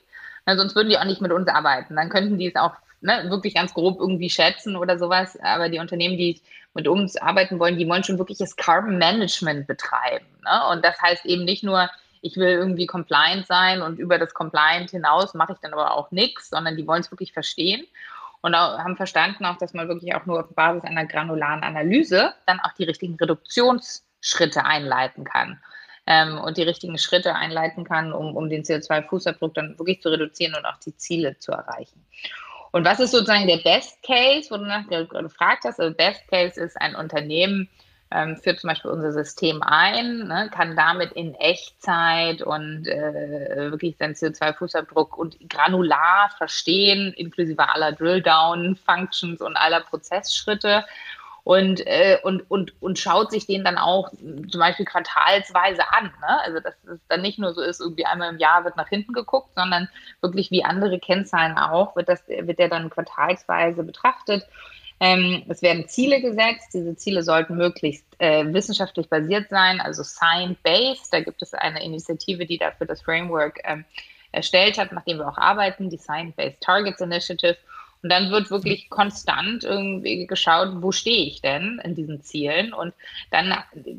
[0.44, 1.96] Na, sonst würden die auch nicht mit uns arbeiten.
[1.96, 5.38] Dann könnten die es auch ne, wirklich ganz grob irgendwie schätzen oder sowas.
[5.40, 6.42] Aber die Unternehmen, die
[6.74, 10.26] mit uns arbeiten wollen, die wollen schon wirklich das Carbon Management betreiben.
[10.44, 10.68] Ne?
[10.70, 11.88] Und das heißt eben nicht nur,
[12.20, 16.10] ich will irgendwie compliant sein und über das Compliant hinaus mache ich dann aber auch
[16.10, 17.86] nichts, sondern die wollen es wirklich verstehen
[18.42, 22.60] und haben verstanden auch, dass man wirklich auch nur auf Basis einer granularen Analyse dann
[22.60, 25.60] auch die richtigen Reduktionsschritte einleiten kann.
[26.04, 30.56] Ähm, und die richtigen Schritte einleiten kann, um, um den CO2-Fußabdruck dann wirklich zu reduzieren
[30.56, 32.04] und auch die Ziele zu erreichen.
[32.72, 35.78] Und was ist sozusagen der Best Case, wo du nach gefragt hast?
[35.78, 37.68] Also Best Case ist ein Unternehmen,
[38.12, 43.96] ähm, führt zum Beispiel unser System ein, ne, kann damit in Echtzeit und äh, wirklich
[43.96, 50.84] seinen CO2-Fußabdruck und granular verstehen, inklusive aller Drill-Down-Functions und aller Prozessschritte
[51.44, 56.04] und, äh, und, und, und schaut sich den dann auch zum Beispiel quartalsweise an.
[56.04, 56.40] Ne?
[56.44, 59.12] Also dass es dann nicht nur so ist, irgendwie einmal im Jahr wird nach hinten
[59.12, 59.88] geguckt, sondern
[60.20, 64.46] wirklich wie andere Kennzahlen auch, wird, das, wird der dann quartalsweise betrachtet
[65.02, 66.68] ähm, es werden Ziele gesetzt.
[66.72, 71.12] Diese Ziele sollten möglichst äh, wissenschaftlich basiert sein, also science-based.
[71.12, 73.84] Da gibt es eine Initiative, die dafür das Framework ähm,
[74.30, 77.56] erstellt hat, nachdem wir auch arbeiten, die Science-Based Targets Initiative.
[78.02, 82.72] Und dann wird wirklich konstant irgendwie geschaut, wo stehe ich denn in diesen Zielen?
[82.72, 82.94] Und
[83.30, 83.54] dann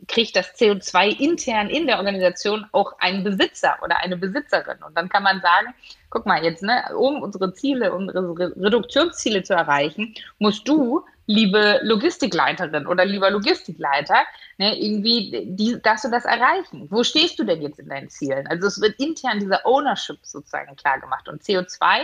[0.07, 4.83] kriegt das CO2 intern in der Organisation auch einen Besitzer oder eine Besitzerin.
[4.85, 5.73] Und dann kann man sagen,
[6.09, 12.85] guck mal jetzt, ne, um unsere Ziele, unsere Reduktionsziele zu erreichen, musst du, liebe Logistikleiterin
[12.85, 14.23] oder lieber Logistikleiter,
[14.57, 16.87] ne, irgendwie die, dass du das erreichen.
[16.89, 18.45] Wo stehst du denn jetzt in deinen Zielen?
[18.47, 21.29] Also es wird intern dieser Ownership sozusagen klar gemacht.
[21.29, 22.01] Und CO2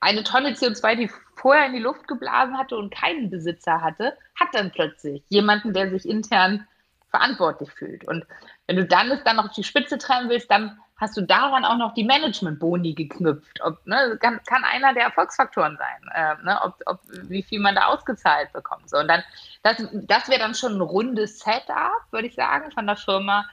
[0.00, 4.48] eine Tonne CO2, die vorher in die Luft geblasen hatte und keinen Besitzer hatte, hat
[4.52, 6.66] dann plötzlich jemanden, der sich intern
[7.10, 8.06] verantwortlich fühlt.
[8.08, 8.24] Und
[8.66, 11.64] wenn du dann es dann noch auf die Spitze treiben willst, dann hast du daran
[11.64, 13.60] auch noch die Management-Boni geknüpft.
[13.62, 17.74] Ob, ne, kann, kann, einer der Erfolgsfaktoren sein, äh, ne, ob, ob, wie viel man
[17.74, 18.88] da ausgezahlt bekommt.
[18.88, 19.22] So, und dann,
[19.62, 23.44] das, das wäre dann schon ein rundes Setup, würde ich sagen, von der Firma,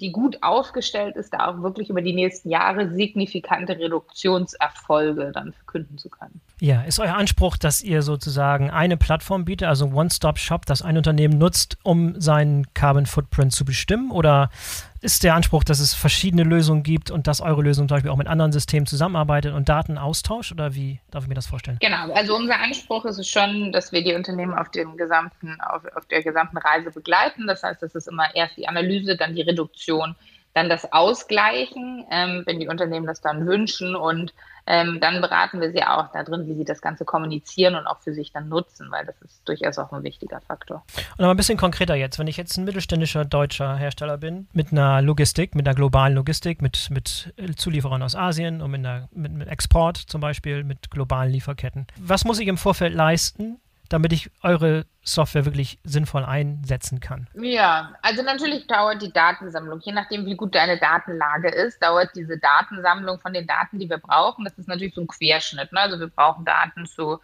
[0.00, 5.98] die gut aufgestellt ist, da auch wirklich über die nächsten Jahre signifikante Reduktionserfolge dann verkünden
[5.98, 6.40] zu können.
[6.60, 11.38] Ja, ist euer Anspruch, dass ihr sozusagen eine Plattform bietet, also One-Stop-Shop, das ein Unternehmen
[11.38, 14.10] nutzt, um seinen Carbon Footprint zu bestimmen?
[14.10, 14.50] Oder
[15.02, 18.16] ist der Anspruch, dass es verschiedene Lösungen gibt und dass eure Lösung zum Beispiel auch
[18.16, 20.52] mit anderen Systemen zusammenarbeitet und Daten austauscht?
[20.52, 21.78] Oder wie darf ich mir das vorstellen?
[21.80, 25.82] Genau, also unser Anspruch ist es schon, dass wir die Unternehmen auf, dem gesamten, auf,
[25.94, 27.46] auf der gesamten Reise begleiten.
[27.46, 30.16] Das heißt, es ist immer erst die Analyse, dann die Reduktion,
[30.56, 34.32] dann das ausgleichen, ähm, wenn die Unternehmen das dann wünschen und
[34.66, 38.14] ähm, dann beraten wir sie auch darin, wie sie das Ganze kommunizieren und auch für
[38.14, 40.82] sich dann nutzen, weil das ist durchaus auch ein wichtiger Faktor.
[41.18, 44.72] Und aber ein bisschen konkreter jetzt, wenn ich jetzt ein mittelständischer deutscher Hersteller bin, mit
[44.72, 49.32] einer Logistik, mit einer globalen Logistik, mit, mit Zulieferern aus Asien und mit, einer, mit,
[49.32, 51.86] mit Export zum Beispiel, mit globalen Lieferketten.
[52.00, 57.28] Was muss ich im Vorfeld leisten, damit ich eure Software wirklich sinnvoll einsetzen kann?
[57.34, 62.38] Ja, also natürlich dauert die Datensammlung, je nachdem, wie gut deine Datenlage ist, dauert diese
[62.38, 64.44] Datensammlung von den Daten, die wir brauchen.
[64.44, 65.72] Das ist natürlich so ein Querschnitt.
[65.72, 65.80] Ne?
[65.80, 67.20] Also wir brauchen Daten zu,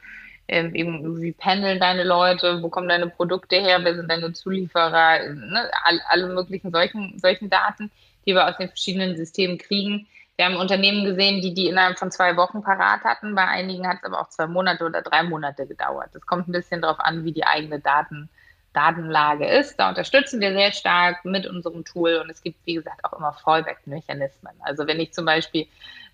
[0.48, 5.32] ähm, eben, wie pendeln deine Leute, wo kommen deine Produkte her, wer sind deine Zulieferer,
[5.32, 5.70] ne?
[6.08, 7.90] alle, möglichen solchen, solchen Daten,
[8.26, 10.06] die wir aus den verschiedenen Systemen kriegen.
[10.36, 13.34] Wir haben Unternehmen gesehen, die die innerhalb von zwei Wochen parat hatten.
[13.34, 16.08] Bei einigen hat es aber auch zwei Monate oder drei Monate gedauert.
[16.14, 18.30] Das kommt ein bisschen darauf an, wie die eigene Daten,
[18.72, 19.76] Datenlage ist.
[19.76, 23.34] Da unterstützen wir sehr stark mit unserem Tool und es gibt, wie gesagt, auch immer
[23.34, 24.54] Fallback-Mechanismen.
[24.60, 25.66] Also wenn ich zum Beispiel,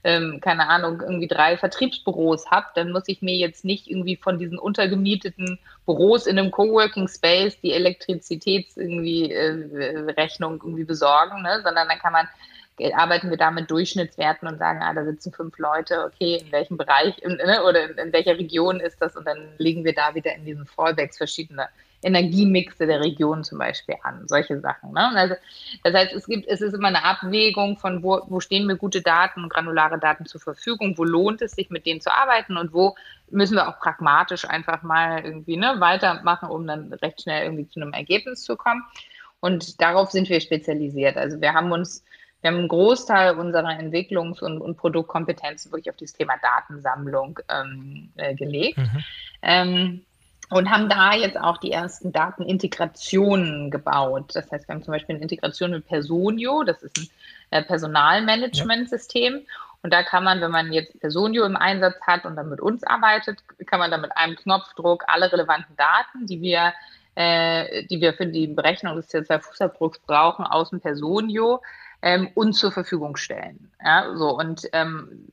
[0.02, 4.38] ähm, keine Ahnung, irgendwie drei Vertriebsbüros habe, dann muss ich mir jetzt nicht irgendwie von
[4.38, 11.60] diesen untergemieteten Büros in einem Coworking Space die Elektrizitätsrechnung irgendwie, äh, irgendwie besorgen, ne?
[11.62, 12.28] sondern dann kann man
[12.94, 16.76] arbeiten wir da mit Durchschnittswerten und sagen, ah, da sitzen fünf Leute, okay, in welchem
[16.76, 19.16] Bereich in, ne, oder in, in, welcher Region ist das?
[19.16, 21.68] Und dann legen wir da wieder in diesen Fallbacks verschiedene
[22.02, 24.92] Energiemixe der Region zum Beispiel an, solche Sachen.
[24.92, 25.10] Ne?
[25.16, 25.34] Also,
[25.82, 29.02] das heißt, es gibt, es ist immer eine Abwägung von, wo, wo stehen mir gute
[29.02, 32.94] Daten granulare Daten zur Verfügung, wo lohnt es sich, mit denen zu arbeiten und wo
[33.30, 37.80] müssen wir auch pragmatisch einfach mal irgendwie ne, weitermachen, um dann recht schnell irgendwie zu
[37.80, 38.84] einem Ergebnis zu kommen.
[39.40, 41.16] Und darauf sind wir spezialisiert.
[41.16, 42.04] Also wir haben uns
[42.40, 48.10] wir haben einen Großteil unserer Entwicklungs- und, und Produktkompetenz wirklich auf dieses Thema Datensammlung ähm,
[48.16, 48.78] äh, gelegt.
[48.78, 49.04] Mhm.
[49.42, 50.04] Ähm,
[50.50, 54.34] und haben da jetzt auch die ersten Datenintegrationen gebaut.
[54.34, 57.08] Das heißt, wir haben zum Beispiel eine Integration mit Personio, das ist ein
[57.50, 59.34] äh, Personalmanagementsystem.
[59.34, 59.40] Ja.
[59.82, 62.82] Und da kann man, wenn man jetzt Personio im Einsatz hat und dann mit uns
[62.82, 66.72] arbeitet, kann man dann mit einem Knopfdruck alle relevanten Daten, die wir,
[67.14, 71.60] äh, die wir für die Berechnung des CO2-Fußabdrucks brauchen, aus dem Personio
[72.02, 73.70] ähm, uns zur Verfügung stellen.
[73.84, 75.28] Ja, so und ähm,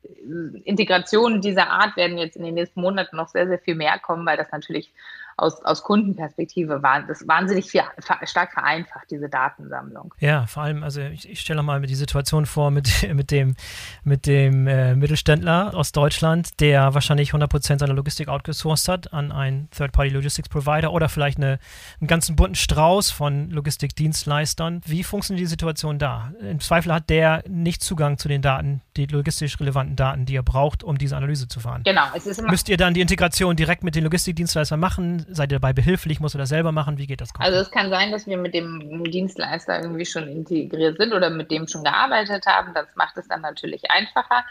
[0.63, 4.25] Integrationen dieser Art werden jetzt in den nächsten Monaten noch sehr, sehr viel mehr kommen,
[4.25, 4.91] weil das natürlich
[5.38, 7.82] aus, aus Kundenperspektive war das wahnsinnig viel,
[8.24, 10.13] stark vereinfacht, diese Datensammlung.
[10.19, 13.56] Ja, vor allem, also ich, ich stelle mal die Situation vor mit, mit dem,
[14.04, 19.69] mit dem äh, Mittelständler aus Deutschland, der wahrscheinlich 100% seiner Logistik outgesourced hat an einen
[19.71, 21.60] Third-Party-Logistics-Provider oder vielleicht eine,
[22.00, 24.82] einen ganzen bunten Strauß von Logistikdienstleistern.
[24.86, 26.32] Wie funktioniert die Situation da?
[26.39, 30.43] Im Zweifel hat der nicht Zugang zu den Daten, die logistisch relevanten Daten, die er
[30.43, 31.84] braucht, um diese Analyse zu fahren.
[31.84, 32.04] Genau.
[32.50, 35.24] Müsst ihr dann die Integration direkt mit den Logistikdienstleistern machen?
[35.27, 36.19] Seid ihr dabei behilflich?
[36.19, 36.97] Muss er das selber machen?
[36.97, 37.33] Wie geht das?
[37.33, 37.53] Konkret?
[37.53, 41.51] Also es kann sein, dass wir mit dem Dienstleister irgendwie schon integriert sind oder mit
[41.51, 42.73] dem schon gearbeitet haben.
[42.73, 44.43] Das macht es dann natürlich einfacher.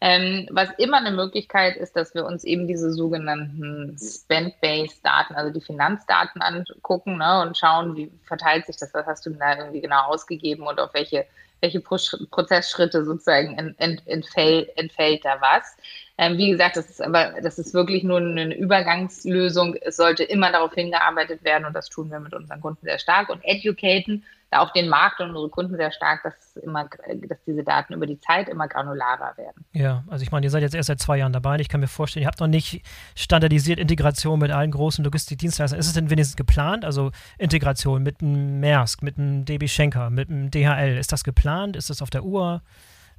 [0.00, 5.52] Ähm, was immer eine Möglichkeit ist, dass wir uns eben diese sogenannten Spend-Based Daten, also
[5.52, 9.80] die Finanzdaten angucken ne, und schauen, wie verteilt sich das, was hast du da irgendwie
[9.80, 11.26] genau ausgegeben und auf welche
[11.66, 15.76] welche Prozessschritte sozusagen ent, entfällt, entfällt da was.
[16.18, 19.74] Ähm, wie gesagt, das ist aber, das ist wirklich nur eine Übergangslösung.
[19.80, 23.28] Es sollte immer darauf hingearbeitet werden und das tun wir mit unseren Kunden sehr stark
[23.28, 26.88] und educaten da auch den Markt und unsere Kunden sehr stark, dass immer,
[27.28, 29.64] dass diese Daten über die Zeit immer granularer werden.
[29.72, 31.58] Ja, also ich meine, ihr seid jetzt erst seit zwei Jahren dabei.
[31.58, 32.82] Ich kann mir vorstellen, ihr habt noch nicht
[33.16, 35.78] standardisiert Integration mit allen großen Logistikdienstleistern.
[35.78, 36.84] Ist es denn wenigstens geplant?
[36.84, 40.96] Also Integration mit einem Maersk, mit einem DB Schenker, mit einem DHL.
[40.96, 41.74] Ist das geplant?
[41.74, 42.62] Ist das auf der Uhr?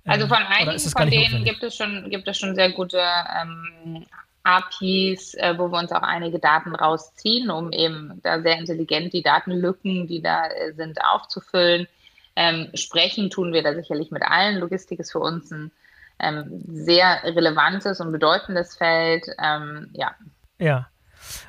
[0.06, 4.06] Also von einigen von denen gibt es schon, gibt es schon sehr gute ähm,
[4.48, 9.22] APIs, äh, wo wir uns auch einige Daten rausziehen, um eben da sehr intelligent die
[9.22, 11.88] Datenlücken, die da äh, sind, aufzufüllen.
[12.36, 14.60] Ähm, sprechen tun wir da sicherlich mit allen.
[14.60, 15.72] Logistik ist für uns ein
[16.20, 19.26] ähm, sehr relevantes und bedeutendes Feld.
[19.44, 20.16] Ähm, ja.
[20.60, 20.88] Ja.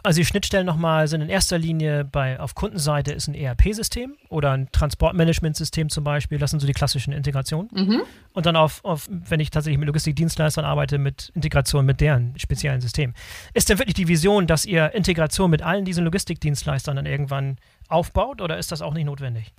[0.03, 4.53] Also die Schnittstellen nochmal sind in erster Linie bei auf Kundenseite ist ein ERP-System oder
[4.53, 6.39] ein Transportmanagement-System zum Beispiel.
[6.39, 7.69] Das sind so die klassischen Integrationen.
[7.73, 8.03] Mhm.
[8.33, 12.81] Und dann auf, auf, wenn ich tatsächlich mit Logistikdienstleistern arbeite, mit Integration mit deren speziellen
[12.81, 13.15] System.
[13.55, 17.57] Ist denn wirklich die Vision, dass ihr Integration mit allen diesen Logistikdienstleistern dann irgendwann
[17.89, 19.53] aufbaut oder ist das auch nicht notwendig?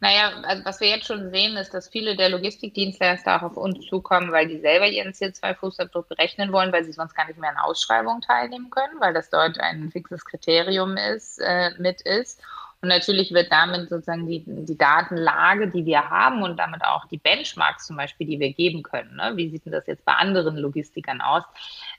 [0.00, 3.86] Naja, also was wir jetzt schon sehen, ist, dass viele der Logistikdienstleister auch auf uns
[3.86, 7.58] zukommen, weil die selber ihren CO2-Fußabdruck berechnen wollen, weil sie sonst gar nicht mehr an
[7.58, 12.42] Ausschreibungen teilnehmen können, weil das dort ein fixes Kriterium ist, äh, mit ist.
[12.82, 17.16] Und natürlich wird damit sozusagen die, die Datenlage, die wir haben und damit auch die
[17.16, 19.32] Benchmarks zum Beispiel, die wir geben können, ne?
[19.34, 21.42] wie sieht denn das jetzt bei anderen Logistikern aus,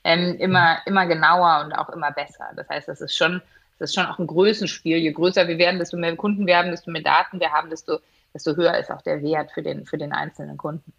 [0.04, 2.50] ähm, immer, immer genauer und auch immer besser.
[2.54, 3.42] Das heißt, das ist schon
[3.78, 4.96] das ist schon auch ein Größenspiel.
[4.96, 7.98] Je größer wir werden, desto mehr Kunden wir haben, desto mehr Daten wir haben, desto
[8.34, 10.92] desto höher ist auch der Wert für den, für den einzelnen Kunden.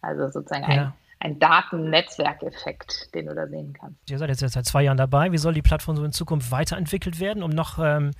[0.00, 0.96] Also sozusagen ein, ja.
[1.20, 3.98] ein Datennetzwerkeffekt, den du da sehen kannst.
[4.08, 5.32] Ihr seid jetzt seit zwei Jahren dabei.
[5.32, 8.12] Wie soll die Plattform so in Zukunft weiterentwickelt werden, um noch, ähm,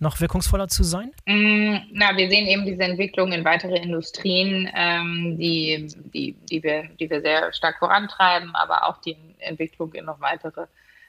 [0.00, 1.12] noch wirkungsvoller zu sein?
[1.26, 6.88] Mm, na, wir sehen eben diese Entwicklung in weitere Industrien, ähm, die, die, die, wir,
[6.98, 10.66] die wir sehr stark vorantreiben, aber auch die Entwicklung in noch weitere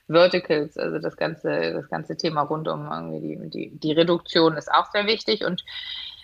[0.09, 4.71] Verticals, also das ganze, das ganze Thema rund um irgendwie die, die, die Reduktion ist
[4.71, 5.63] auch sehr wichtig und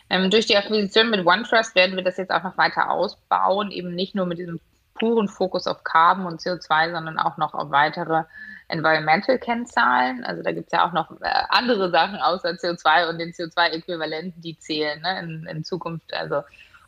[0.09, 3.95] ähm, durch die Akquisition mit OneTrust werden wir das jetzt auch noch weiter ausbauen, eben
[3.95, 4.59] nicht nur mit diesem
[4.93, 8.23] puren Fokus auf Carbon und CO2, sondern auch noch auf weitere
[8.69, 10.23] Environmental-Kennzahlen.
[10.23, 14.41] Also da gibt es ja auch noch äh, andere Sachen außer CO2 und den CO2-Äquivalenten,
[14.41, 16.13] die zählen ne, in, in Zukunft.
[16.13, 16.43] Also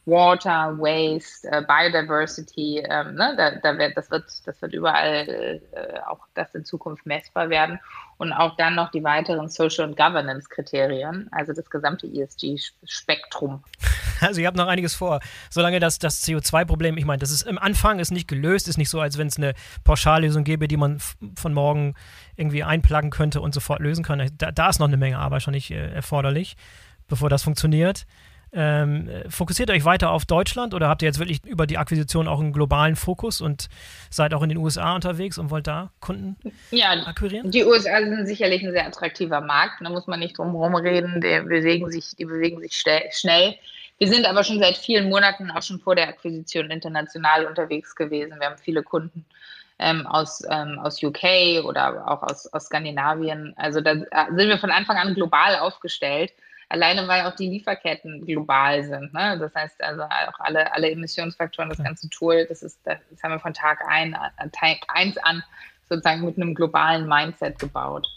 [0.07, 5.99] Water, Waste, äh, Biodiversity, ähm, ne, da, da wird, das, wird, das wird überall äh,
[6.07, 7.79] auch das in Zukunft messbar werden.
[8.17, 13.63] Und auch dann noch die weiteren Social- und Governance-Kriterien, also das gesamte ESG-Spektrum.
[14.19, 15.19] Also ihr habt noch einiges vor.
[15.51, 18.89] Solange das, das CO2-Problem, ich meine, das ist im Anfang ist nicht gelöst, ist nicht
[18.89, 20.99] so, als wenn es eine Pauschallösung gäbe, die man
[21.35, 21.93] von morgen
[22.35, 24.27] irgendwie einplagen könnte und sofort lösen kann.
[24.35, 26.57] Da, da ist noch eine Menge Arbeit schon nicht äh, erforderlich,
[27.07, 28.07] bevor das funktioniert.
[28.53, 32.39] Ähm, fokussiert euch weiter auf Deutschland oder habt ihr jetzt wirklich über die Akquisition auch
[32.39, 33.67] einen globalen Fokus und
[34.09, 36.37] seid auch in den USA unterwegs und wollt da Kunden
[36.71, 37.51] ja, akquirieren?
[37.51, 41.19] Die USA sind sicherlich ein sehr attraktiver Markt, da muss man nicht drum herum reden,
[41.19, 42.81] die bewegen sich, die bewegen sich
[43.11, 43.55] schnell.
[43.97, 48.39] Wir sind aber schon seit vielen Monaten, auch schon vor der Akquisition, international unterwegs gewesen.
[48.39, 49.25] Wir haben viele Kunden
[49.79, 53.53] ähm, aus, ähm, aus UK oder auch aus, aus Skandinavien.
[53.57, 56.31] Also da sind wir von Anfang an global aufgestellt
[56.69, 59.13] Alleine weil auch die Lieferketten global sind.
[59.13, 59.37] Ne?
[59.39, 63.39] Das heißt also auch alle, alle Emissionsfaktoren, das ganze Tool, das ist, das haben wir
[63.39, 64.15] von Tag ein,
[64.51, 65.43] Tag eins an
[65.87, 68.07] sozusagen mit einem globalen Mindset gebaut.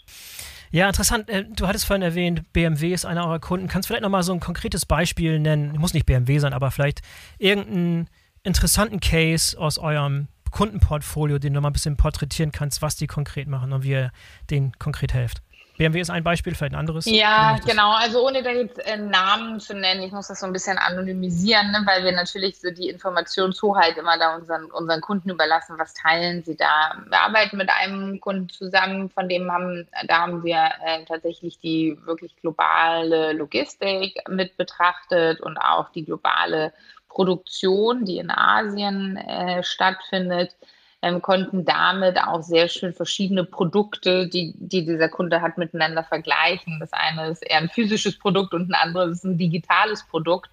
[0.71, 1.29] Ja, interessant.
[1.29, 3.67] Äh, du hattest vorhin erwähnt, BMW ist einer eurer Kunden.
[3.67, 5.77] Kannst du vielleicht nochmal so ein konkretes Beispiel nennen?
[5.77, 7.01] Muss nicht BMW sein, aber vielleicht
[7.37, 8.09] irgendeinen
[8.43, 13.47] interessanten Case aus eurem Kundenportfolio, den du mal ein bisschen porträtieren kannst, was die konkret
[13.47, 14.11] machen und wie ihr
[14.49, 15.41] denen konkret helft.
[15.81, 17.05] BMW ist ein Beispiel, vielleicht ein anderes.
[17.07, 17.91] Ja, genau.
[17.93, 21.71] Also ohne da jetzt äh, Namen zu nennen, ich muss das so ein bisschen anonymisieren,
[21.71, 25.79] ne, weil wir natürlich so die Informationshoheit immer da unseren, unseren Kunden überlassen.
[25.79, 26.95] Was teilen sie da?
[27.09, 31.97] Wir arbeiten mit einem Kunden zusammen, von dem haben, da haben wir äh, tatsächlich die
[32.05, 36.73] wirklich globale Logistik mit betrachtet und auch die globale
[37.09, 40.55] Produktion, die in Asien äh, stattfindet
[41.01, 46.79] ähm, konnten damit auch sehr schön verschiedene Produkte, die, die dieser Kunde hat, miteinander vergleichen.
[46.79, 50.51] Das eine ist eher ein physisches Produkt und ein anderes ist ein digitales Produkt.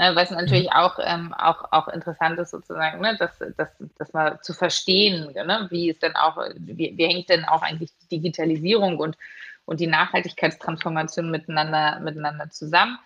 [0.00, 0.72] Ne, was natürlich mhm.
[0.72, 5.68] auch, ähm, auch, auch interessant ist, sozusagen, ne, das, das, das mal zu verstehen, ne,
[5.70, 9.16] wie ist denn auch, wie, wie hängt denn auch eigentlich die Digitalisierung und,
[9.66, 12.98] und die Nachhaltigkeitstransformation miteinander, miteinander zusammen.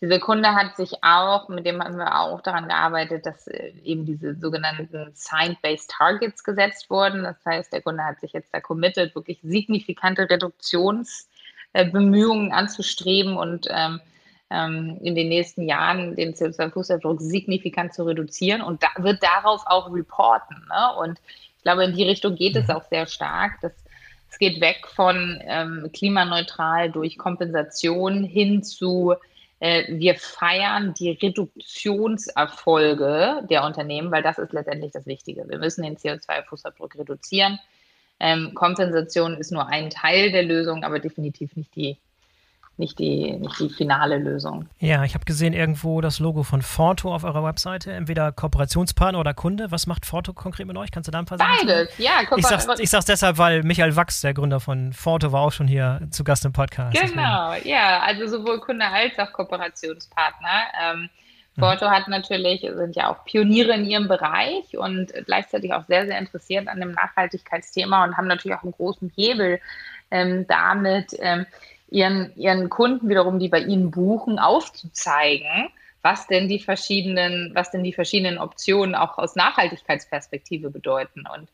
[0.00, 4.06] Dieser Kunde hat sich auch, mit dem haben wir auch daran gearbeitet, dass äh, eben
[4.06, 7.22] diese sogenannten Signed-Based Targets gesetzt wurden.
[7.22, 14.00] Das heißt, der Kunde hat sich jetzt da committed, wirklich signifikante Reduktionsbemühungen anzustreben und ähm,
[14.48, 19.92] ähm, in den nächsten Jahren den CO2-Fußabdruck signifikant zu reduzieren und da wird darauf auch
[19.92, 20.56] reporten.
[20.68, 20.94] Ne?
[20.98, 21.20] Und
[21.58, 22.74] ich glaube, in die Richtung geht es mhm.
[22.74, 23.60] auch sehr stark.
[23.60, 23.74] Dass,
[24.30, 29.14] es geht weg von ähm, klimaneutral durch Kompensation hin zu
[29.60, 35.48] äh, wir feiern die Reduktionserfolge der Unternehmen, weil das ist letztendlich das Wichtige.
[35.48, 37.60] Wir müssen den CO2-Fußabdruck reduzieren.
[38.18, 41.98] Ähm, Kompensation ist nur ein Teil der Lösung, aber definitiv nicht die
[42.80, 44.68] nicht die, nicht die finale Lösung.
[44.80, 47.92] Ja, ich habe gesehen irgendwo das Logo von Forto auf eurer Webseite.
[47.92, 49.70] Entweder Kooperationspartner oder Kunde.
[49.70, 50.90] Was macht Forto konkret mit euch?
[50.90, 52.02] Kannst du da ein paar Sachen Beides, sagen?
[52.02, 52.36] ja.
[52.36, 55.68] Ich sag's, ich sag's deshalb, weil Michael Wachs, der Gründer von Forto, war auch schon
[55.68, 56.98] hier zu Gast im Podcast.
[57.00, 57.68] Genau, deswegen.
[57.68, 58.00] ja.
[58.00, 60.62] Also sowohl Kunde als auch Kooperationspartner.
[60.82, 61.10] Ähm,
[61.58, 61.90] Forto mhm.
[61.90, 66.68] hat natürlich, sind ja auch Pioniere in ihrem Bereich und gleichzeitig auch sehr, sehr interessiert
[66.68, 69.60] an dem Nachhaltigkeitsthema und haben natürlich auch einen großen Hebel
[70.10, 71.46] ähm, damit, ähm,
[71.90, 75.68] ihren, ihren Kunden wiederum, die bei ihnen buchen, aufzuzeigen,
[76.02, 81.24] was denn die verschiedenen, was denn die verschiedenen Optionen auch aus Nachhaltigkeitsperspektive bedeuten.
[81.32, 81.48] Und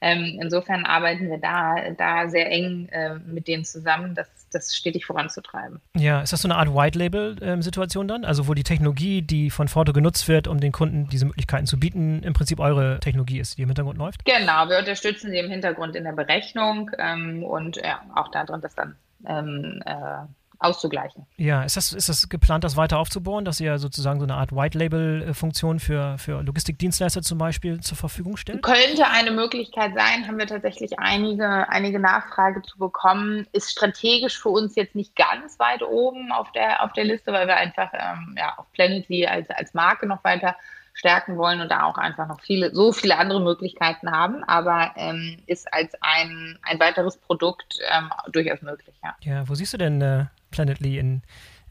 [0.00, 5.06] ähm, insofern arbeiten wir da, da sehr eng äh, mit denen zusammen, das, das stetig
[5.06, 5.80] voranzutreiben.
[5.96, 8.24] Ja, ist das so eine Art White-Label-Situation dann?
[8.24, 11.78] Also wo die Technologie, die von Forto genutzt wird, um den Kunden diese Möglichkeiten zu
[11.78, 14.24] bieten, im Prinzip eure Technologie ist, die im Hintergrund läuft?
[14.24, 18.74] Genau, wir unterstützen sie im Hintergrund in der Berechnung ähm, und ja, auch darin, dass
[18.74, 18.96] dann
[19.26, 20.26] ähm, äh,
[20.62, 21.26] auszugleichen.
[21.36, 24.52] Ja, ist das, ist das geplant, das weiter aufzubauen, dass ihr sozusagen so eine Art
[24.52, 28.62] White-Label-Funktion für, für Logistikdienstleister zum Beispiel zur Verfügung stellt?
[28.62, 33.46] Könnte eine Möglichkeit sein, haben wir tatsächlich einige, einige Nachfrage zu bekommen.
[33.52, 37.46] Ist strategisch für uns jetzt nicht ganz weit oben auf der, auf der Liste, weil
[37.46, 40.56] wir einfach ähm, ja, auch Planetly als, als Marke noch weiter
[40.94, 45.38] stärken wollen und da auch einfach noch viele, so viele andere Möglichkeiten haben, aber ähm,
[45.46, 49.16] ist als ein, ein weiteres Produkt ähm, durchaus möglich, ja.
[49.20, 51.22] Ja, wo siehst du denn äh, Planetly in,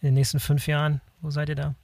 [0.02, 1.02] in den nächsten fünf Jahren?
[1.22, 1.76] Wo seid ihr da?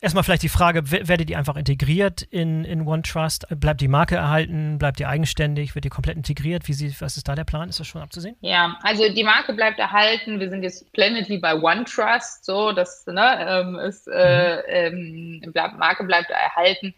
[0.00, 3.46] Erstmal vielleicht die Frage, werdet ihr einfach integriert in, in OneTrust?
[3.58, 4.78] Bleibt die Marke erhalten?
[4.78, 5.74] Bleibt ihr eigenständig?
[5.74, 6.68] Wird ihr komplett integriert?
[6.68, 7.68] Wie sie, was ist da der Plan?
[7.68, 8.36] Ist das schon abzusehen?
[8.40, 10.38] Ja, also die Marke bleibt erhalten.
[10.38, 15.42] Wir sind jetzt Planetly bei OneTrust, so, das ne, ähm, ist, äh, mhm.
[15.42, 16.94] ähm, bleib, Marke bleibt erhalten.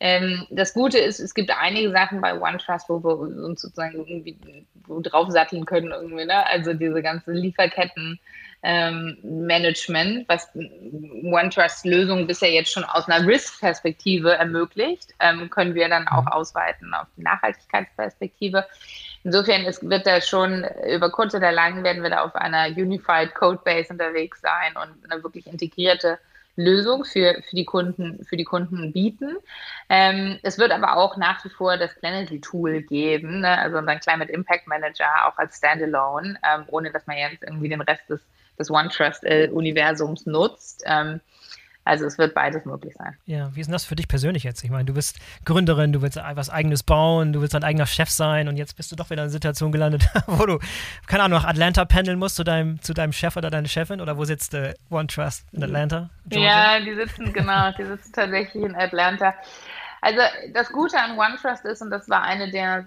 [0.00, 4.36] Ähm, das Gute ist, es gibt einige Sachen bei OneTrust, wo wir uns sozusagen irgendwie
[4.88, 6.46] draufsatteln können, irgendwie, ne?
[6.46, 8.18] Also diese ganzen Lieferketten
[8.62, 16.08] ähm, Management, was OneTrust-Lösungen bisher jetzt schon aus einer Risk-Perspektive ermöglicht, ähm, können wir dann
[16.08, 16.28] auch mhm.
[16.28, 18.66] ausweiten auf die Nachhaltigkeitsperspektive.
[19.24, 23.34] Insofern ist, wird da schon über kurz oder lang werden wir da auf einer Unified
[23.34, 26.18] Codebase unterwegs sein und eine wirklich integrierte
[26.56, 29.36] Lösung für, für, die, Kunden, für die Kunden bieten.
[29.88, 33.58] Ähm, es wird aber auch nach wie vor das Planetly Tool geben, ne?
[33.58, 37.80] also unseren Climate Impact Manager auch als Standalone, ähm, ohne dass man jetzt irgendwie den
[37.80, 38.20] Rest des
[38.58, 40.82] des OneTrust-Universums äh, nutzt.
[40.86, 41.20] Ähm,
[41.84, 43.16] also es wird beides möglich sein.
[43.24, 44.62] Ja, wie ist denn das für dich persönlich jetzt?
[44.62, 48.10] Ich meine, du bist Gründerin, du willst was eigenes bauen, du willst dein eigener Chef
[48.10, 50.58] sein und jetzt bist du doch wieder in einer Situation gelandet, wo du,
[51.06, 54.18] keine Ahnung, nach Atlanta pendeln musst zu deinem, zu deinem Chef oder deiner Chefin oder
[54.18, 56.10] wo sitzt äh, OneTrust in Atlanta?
[56.26, 56.76] Georgia?
[56.76, 59.34] Ja, die sitzen, genau, die sitzen tatsächlich in Atlanta.
[60.02, 60.20] Also
[60.52, 62.84] das Gute an OneTrust ist, und das war eine der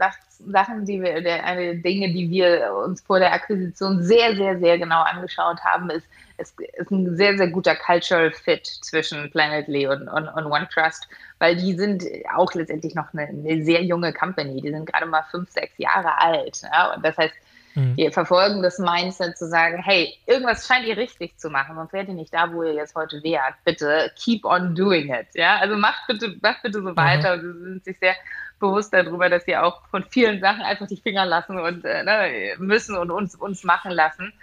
[0.47, 4.77] Sachen, die wir, der, eine Dinge, die wir uns vor der Akquisition sehr, sehr, sehr
[4.77, 6.07] genau angeschaut haben, ist,
[6.37, 11.07] es ist ein sehr, sehr guter Cultural Fit zwischen Planetly und, und, und OneTrust,
[11.37, 12.03] weil die sind
[12.35, 14.61] auch letztendlich noch eine, eine, sehr junge Company.
[14.61, 16.61] Die sind gerade mal fünf, sechs Jahre alt.
[16.63, 16.93] Ja?
[16.93, 17.33] Und das heißt,
[17.75, 17.97] Mhm.
[17.97, 22.07] Wir verfolgen das Mindset zu sagen, hey, irgendwas scheint ihr richtig zu machen, sonst wärt
[22.07, 23.55] ihr nicht da, wo ihr jetzt heute wärt.
[23.65, 25.27] Bitte keep on doing it.
[25.33, 27.37] Ja, also macht bitte, macht bitte so weiter.
[27.37, 27.43] Mhm.
[27.43, 28.15] Und sie sind sich sehr
[28.59, 32.55] bewusst darüber, dass sie auch von vielen Sachen einfach die Finger lassen und äh, ne,
[32.57, 34.33] müssen und uns, uns machen lassen.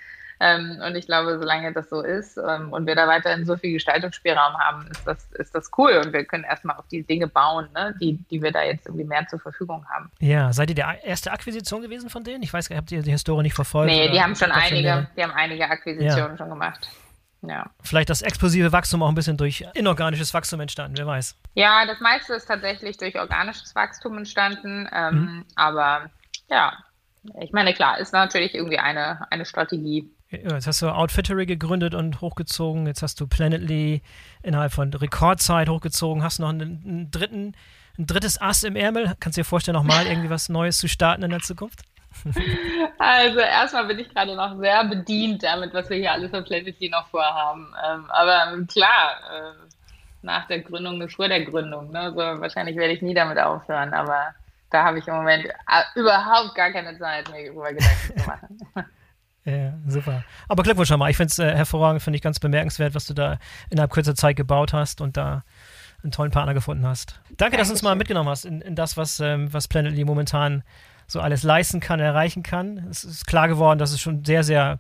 [0.42, 3.74] Ähm, und ich glaube, solange das so ist ähm, und wir da weiterhin so viel
[3.74, 6.00] Gestaltungsspielraum haben, ist das, ist das cool.
[6.04, 9.04] Und wir können erstmal auf die Dinge bauen, ne, die, die wir da jetzt irgendwie
[9.04, 10.10] mehr zur Verfügung haben.
[10.18, 12.42] Ja, seid ihr die erste Akquisition gewesen von denen?
[12.42, 13.92] Ich weiß, habt ihr die Historie nicht verfolgt?
[13.92, 16.36] Nee, die haben schon einige, die haben einige Akquisitionen ja.
[16.38, 16.88] schon gemacht.
[17.42, 17.70] Ja.
[17.82, 21.36] Vielleicht das explosive Wachstum auch ein bisschen durch inorganisches Wachstum entstanden, wer weiß.
[21.54, 24.88] Ja, das meiste ist tatsächlich durch organisches Wachstum entstanden.
[24.92, 25.44] Ähm, mhm.
[25.54, 26.10] Aber
[26.48, 26.72] ja,
[27.40, 30.10] ich meine, klar, ist natürlich irgendwie eine, eine Strategie.
[30.30, 32.86] Jetzt hast du Outfittery gegründet und hochgezogen.
[32.86, 34.00] Jetzt hast du Planetly
[34.42, 36.22] innerhalb von Rekordzeit hochgezogen.
[36.22, 37.56] Hast noch einen, einen dritten,
[37.98, 39.16] ein drittes Ass im Ärmel.
[39.18, 41.80] Kannst du dir vorstellen, nochmal irgendwie was Neues zu starten in der Zukunft?
[42.98, 46.90] Also erstmal bin ich gerade noch sehr bedient damit, was wir hier alles für Planetly
[46.90, 47.72] noch vorhaben.
[47.88, 49.52] Ähm, aber klar, äh,
[50.22, 51.90] nach der Gründung ist vor der Gründung.
[51.90, 52.00] Ne?
[52.00, 54.34] Also wahrscheinlich werde ich nie damit aufhören, aber
[54.70, 58.58] da habe ich im Moment äh, überhaupt gar keine Zeit, mir darüber Gedanken zu machen.
[59.44, 60.24] Ja, super.
[60.48, 61.10] Aber Glückwunsch schon mal.
[61.10, 63.38] Ich finde es äh, hervorragend, finde ich ganz bemerkenswert, was du da
[63.70, 65.44] innerhalb kurzer Zeit gebaut hast und da
[66.02, 67.20] einen tollen Partner gefunden hast.
[67.36, 70.62] Danke, dass du uns mal mitgenommen hast in, in das, was, ähm, was Planetly momentan
[71.06, 72.86] so alles leisten kann, erreichen kann.
[72.90, 74.78] Es ist klar geworden, dass es schon sehr, sehr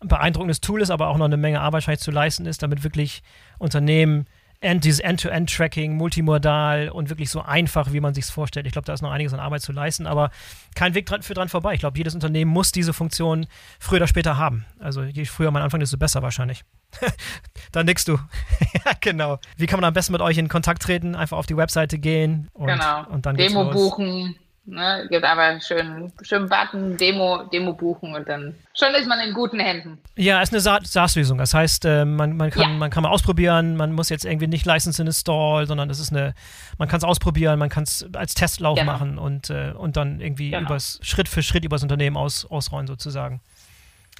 [0.00, 3.22] beeindruckendes Tool ist, aber auch noch eine Menge Arbeit zu leisten ist, damit wirklich
[3.58, 4.26] Unternehmen
[4.62, 8.66] End, dieses End-to-End-Tracking, multimodal und wirklich so einfach, wie man sich es vorstellt.
[8.66, 10.30] Ich glaube, da ist noch einiges an Arbeit zu leisten, aber
[10.74, 11.74] kein Weg dran, für dran vorbei.
[11.74, 13.46] Ich glaube, jedes Unternehmen muss diese Funktion
[13.78, 14.64] früher oder später haben.
[14.78, 16.64] Also je früher man anfängt, desto besser wahrscheinlich.
[17.72, 18.12] da nickst du.
[18.84, 19.38] ja, genau.
[19.56, 21.14] Wie kann man am besten mit euch in Kontakt treten?
[21.14, 23.06] Einfach auf die Webseite gehen und, genau.
[23.08, 28.54] und dann Demo buchen, Ne, gibt aber schön, schön Button, Demo, Demo buchen und dann
[28.74, 29.98] schon ist man in guten Händen.
[30.14, 31.38] Ja, ist eine SaaS-Lösung.
[31.38, 32.68] Das heißt, äh, man, man, kann, ja.
[32.68, 36.34] man kann mal ausprobieren, man muss jetzt irgendwie nicht License install, sondern das ist eine,
[36.78, 38.92] man kann es ausprobieren, man kann es als Testlauf genau.
[38.92, 40.68] machen und, äh, und dann irgendwie genau.
[40.68, 43.40] übers, Schritt für Schritt übers Unternehmen aus, ausrollen sozusagen.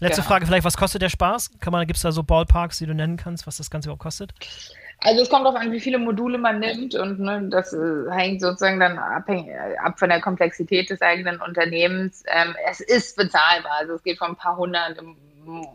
[0.01, 0.29] Letzte genau.
[0.29, 1.51] Frage vielleicht, was kostet der Spaß?
[1.61, 4.33] Gibt es da so Ballparks, die du nennen kannst, was das Ganze überhaupt kostet?
[5.05, 8.41] Also es kommt darauf an, wie viele Module man nimmt und ne, das äh, hängt
[8.41, 9.51] sozusagen dann abhängig,
[9.83, 12.23] ab von der Komplexität des eigenen Unternehmens.
[12.29, 14.99] Ähm, es ist bezahlbar, also es geht von ein paar hundert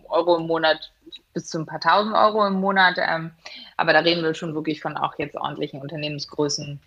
[0.10, 0.92] Euro im Monat
[1.34, 3.32] bis zu ein paar tausend Euro im Monat, ähm,
[3.76, 6.80] aber da reden wir schon wirklich von auch jetzt ordentlichen Unternehmensgrößen.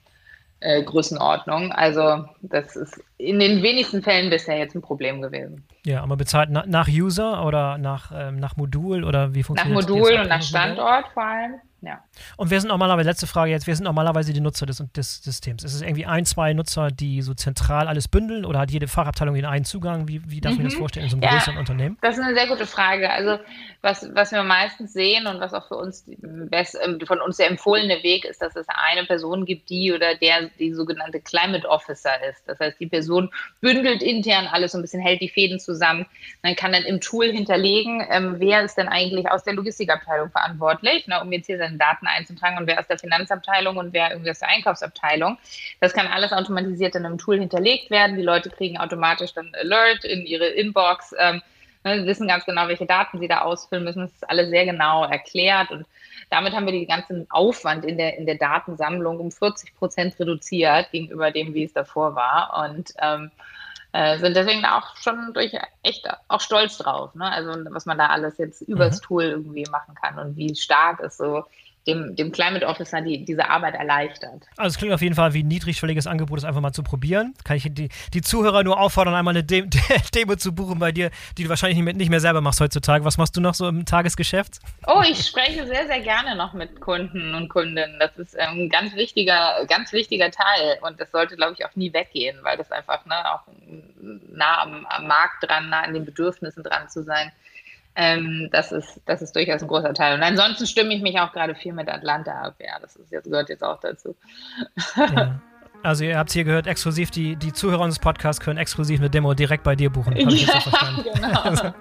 [0.61, 1.73] äh, Größenordnung.
[1.73, 5.67] Also das ist in den wenigsten Fällen bisher jetzt ein Problem gewesen.
[5.85, 9.89] Ja, aber bezahlt na, nach User oder nach, ähm, nach Modul oder wie funktioniert das?
[9.89, 11.55] Nach Modul und nach Standort vor allem.
[11.83, 12.05] Ja.
[12.37, 15.65] Und wer sind normalerweise, letzte Frage jetzt, wer sind normalerweise die Nutzer des, des Systems?
[15.65, 19.35] Ist es irgendwie ein, zwei Nutzer, die so zentral alles bündeln oder hat jede Fachabteilung
[19.35, 20.07] den einen Zugang?
[20.07, 20.59] Wie, wie darf mhm.
[20.59, 21.97] ich mir das vorstellen in so einem ja, größeren Unternehmen?
[22.03, 23.11] Das ist eine sehr gute Frage.
[23.11, 23.39] Also
[23.81, 27.49] was, was wir meistens sehen und was auch für uns best, ähm, von uns der
[27.49, 32.13] empfohlene Weg ist, dass es eine Person gibt, die oder der die sogenannte Climate Officer
[32.29, 32.43] ist.
[32.47, 33.31] Das heißt, die Person
[33.63, 36.05] bündelt intern alles so ein bisschen, hält die Fäden zusammen.
[36.43, 41.07] Man kann dann im Tool hinterlegen, ähm, wer ist denn eigentlich aus der Logistikabteilung verantwortlich,
[41.07, 44.31] ne, um jetzt hier seine Daten einzutragen und wer aus der Finanzabteilung und wer irgendwie
[44.31, 45.39] aus der Einkaufsabteilung.
[45.81, 48.17] Das kann alles automatisiert in einem Tool hinterlegt werden.
[48.17, 51.15] Die Leute kriegen automatisch dann Alert in ihre Inbox.
[51.19, 51.43] Ähm,
[51.83, 54.03] Ne, wissen ganz genau, welche Daten sie da ausfüllen müssen.
[54.03, 55.87] Das ist alles sehr genau erklärt und
[56.29, 60.91] damit haben wir den ganzen Aufwand in der, in der Datensammlung um 40 Prozent reduziert
[60.93, 63.31] gegenüber dem, wie es davor war und ähm,
[63.93, 67.15] äh, sind deswegen auch schon durch echt auch stolz drauf.
[67.15, 67.25] Ne?
[67.25, 69.05] Also was man da alles jetzt übers mhm.
[69.05, 71.45] Tool irgendwie machen kann und wie stark es so
[71.91, 74.47] dem, dem Climate Officer die, diese Arbeit erleichtert.
[74.57, 77.35] Also es klingt auf jeden Fall wie ein niedrigschwelliges Angebot, das einfach mal zu probieren.
[77.45, 79.69] Kann ich die, die Zuhörer nur auffordern, einmal eine De
[80.15, 83.05] Demo zu buchen bei dir, die du wahrscheinlich nicht mehr, nicht mehr selber machst heutzutage.
[83.05, 84.61] Was machst du noch so im Tagesgeschäft?
[84.87, 87.99] Oh, ich spreche sehr, sehr gerne noch mit Kunden und Kundinnen.
[87.99, 91.75] Das ist ein ähm, ganz wichtiger, ganz wichtiger Teil und das sollte, glaube ich, auch
[91.77, 93.43] nie weggehen, weil das einfach ne, auch
[94.33, 97.33] nah am, am Markt dran, nah an den Bedürfnissen dran zu sein
[97.97, 100.15] ähm, das, ist, das ist durchaus ein großer Teil.
[100.17, 102.55] Und ansonsten stimme ich mich auch gerade viel mit Atlanta ab.
[102.59, 104.17] Ja, das jetzt, gehört jetzt auch dazu.
[104.97, 105.41] Ja.
[105.83, 109.09] Also ihr habt es hier gehört, exklusiv, die, die Zuhörer unseres Podcasts können exklusiv eine
[109.09, 110.15] Demo direkt bei dir buchen.
[110.15, 110.71] Ja, so
[111.15, 111.41] genau.
[111.41, 111.73] Also,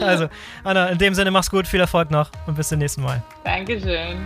[0.00, 0.28] also,
[0.62, 3.22] Anna, in dem Sinne mach's gut, viel Erfolg noch und bis zum nächsten Mal.
[3.44, 4.18] Dankeschön.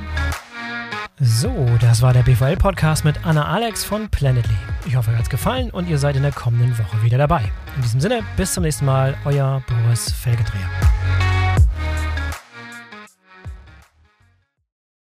[1.20, 4.54] So, das war der BVL-Podcast mit Anna Alex von Planetly.
[4.86, 7.42] Ich hoffe, euch hat's gefallen und ihr seid in der kommenden Woche wieder dabei.
[7.74, 10.68] In diesem Sinne, bis zum nächsten Mal, euer Boris Felgedreher.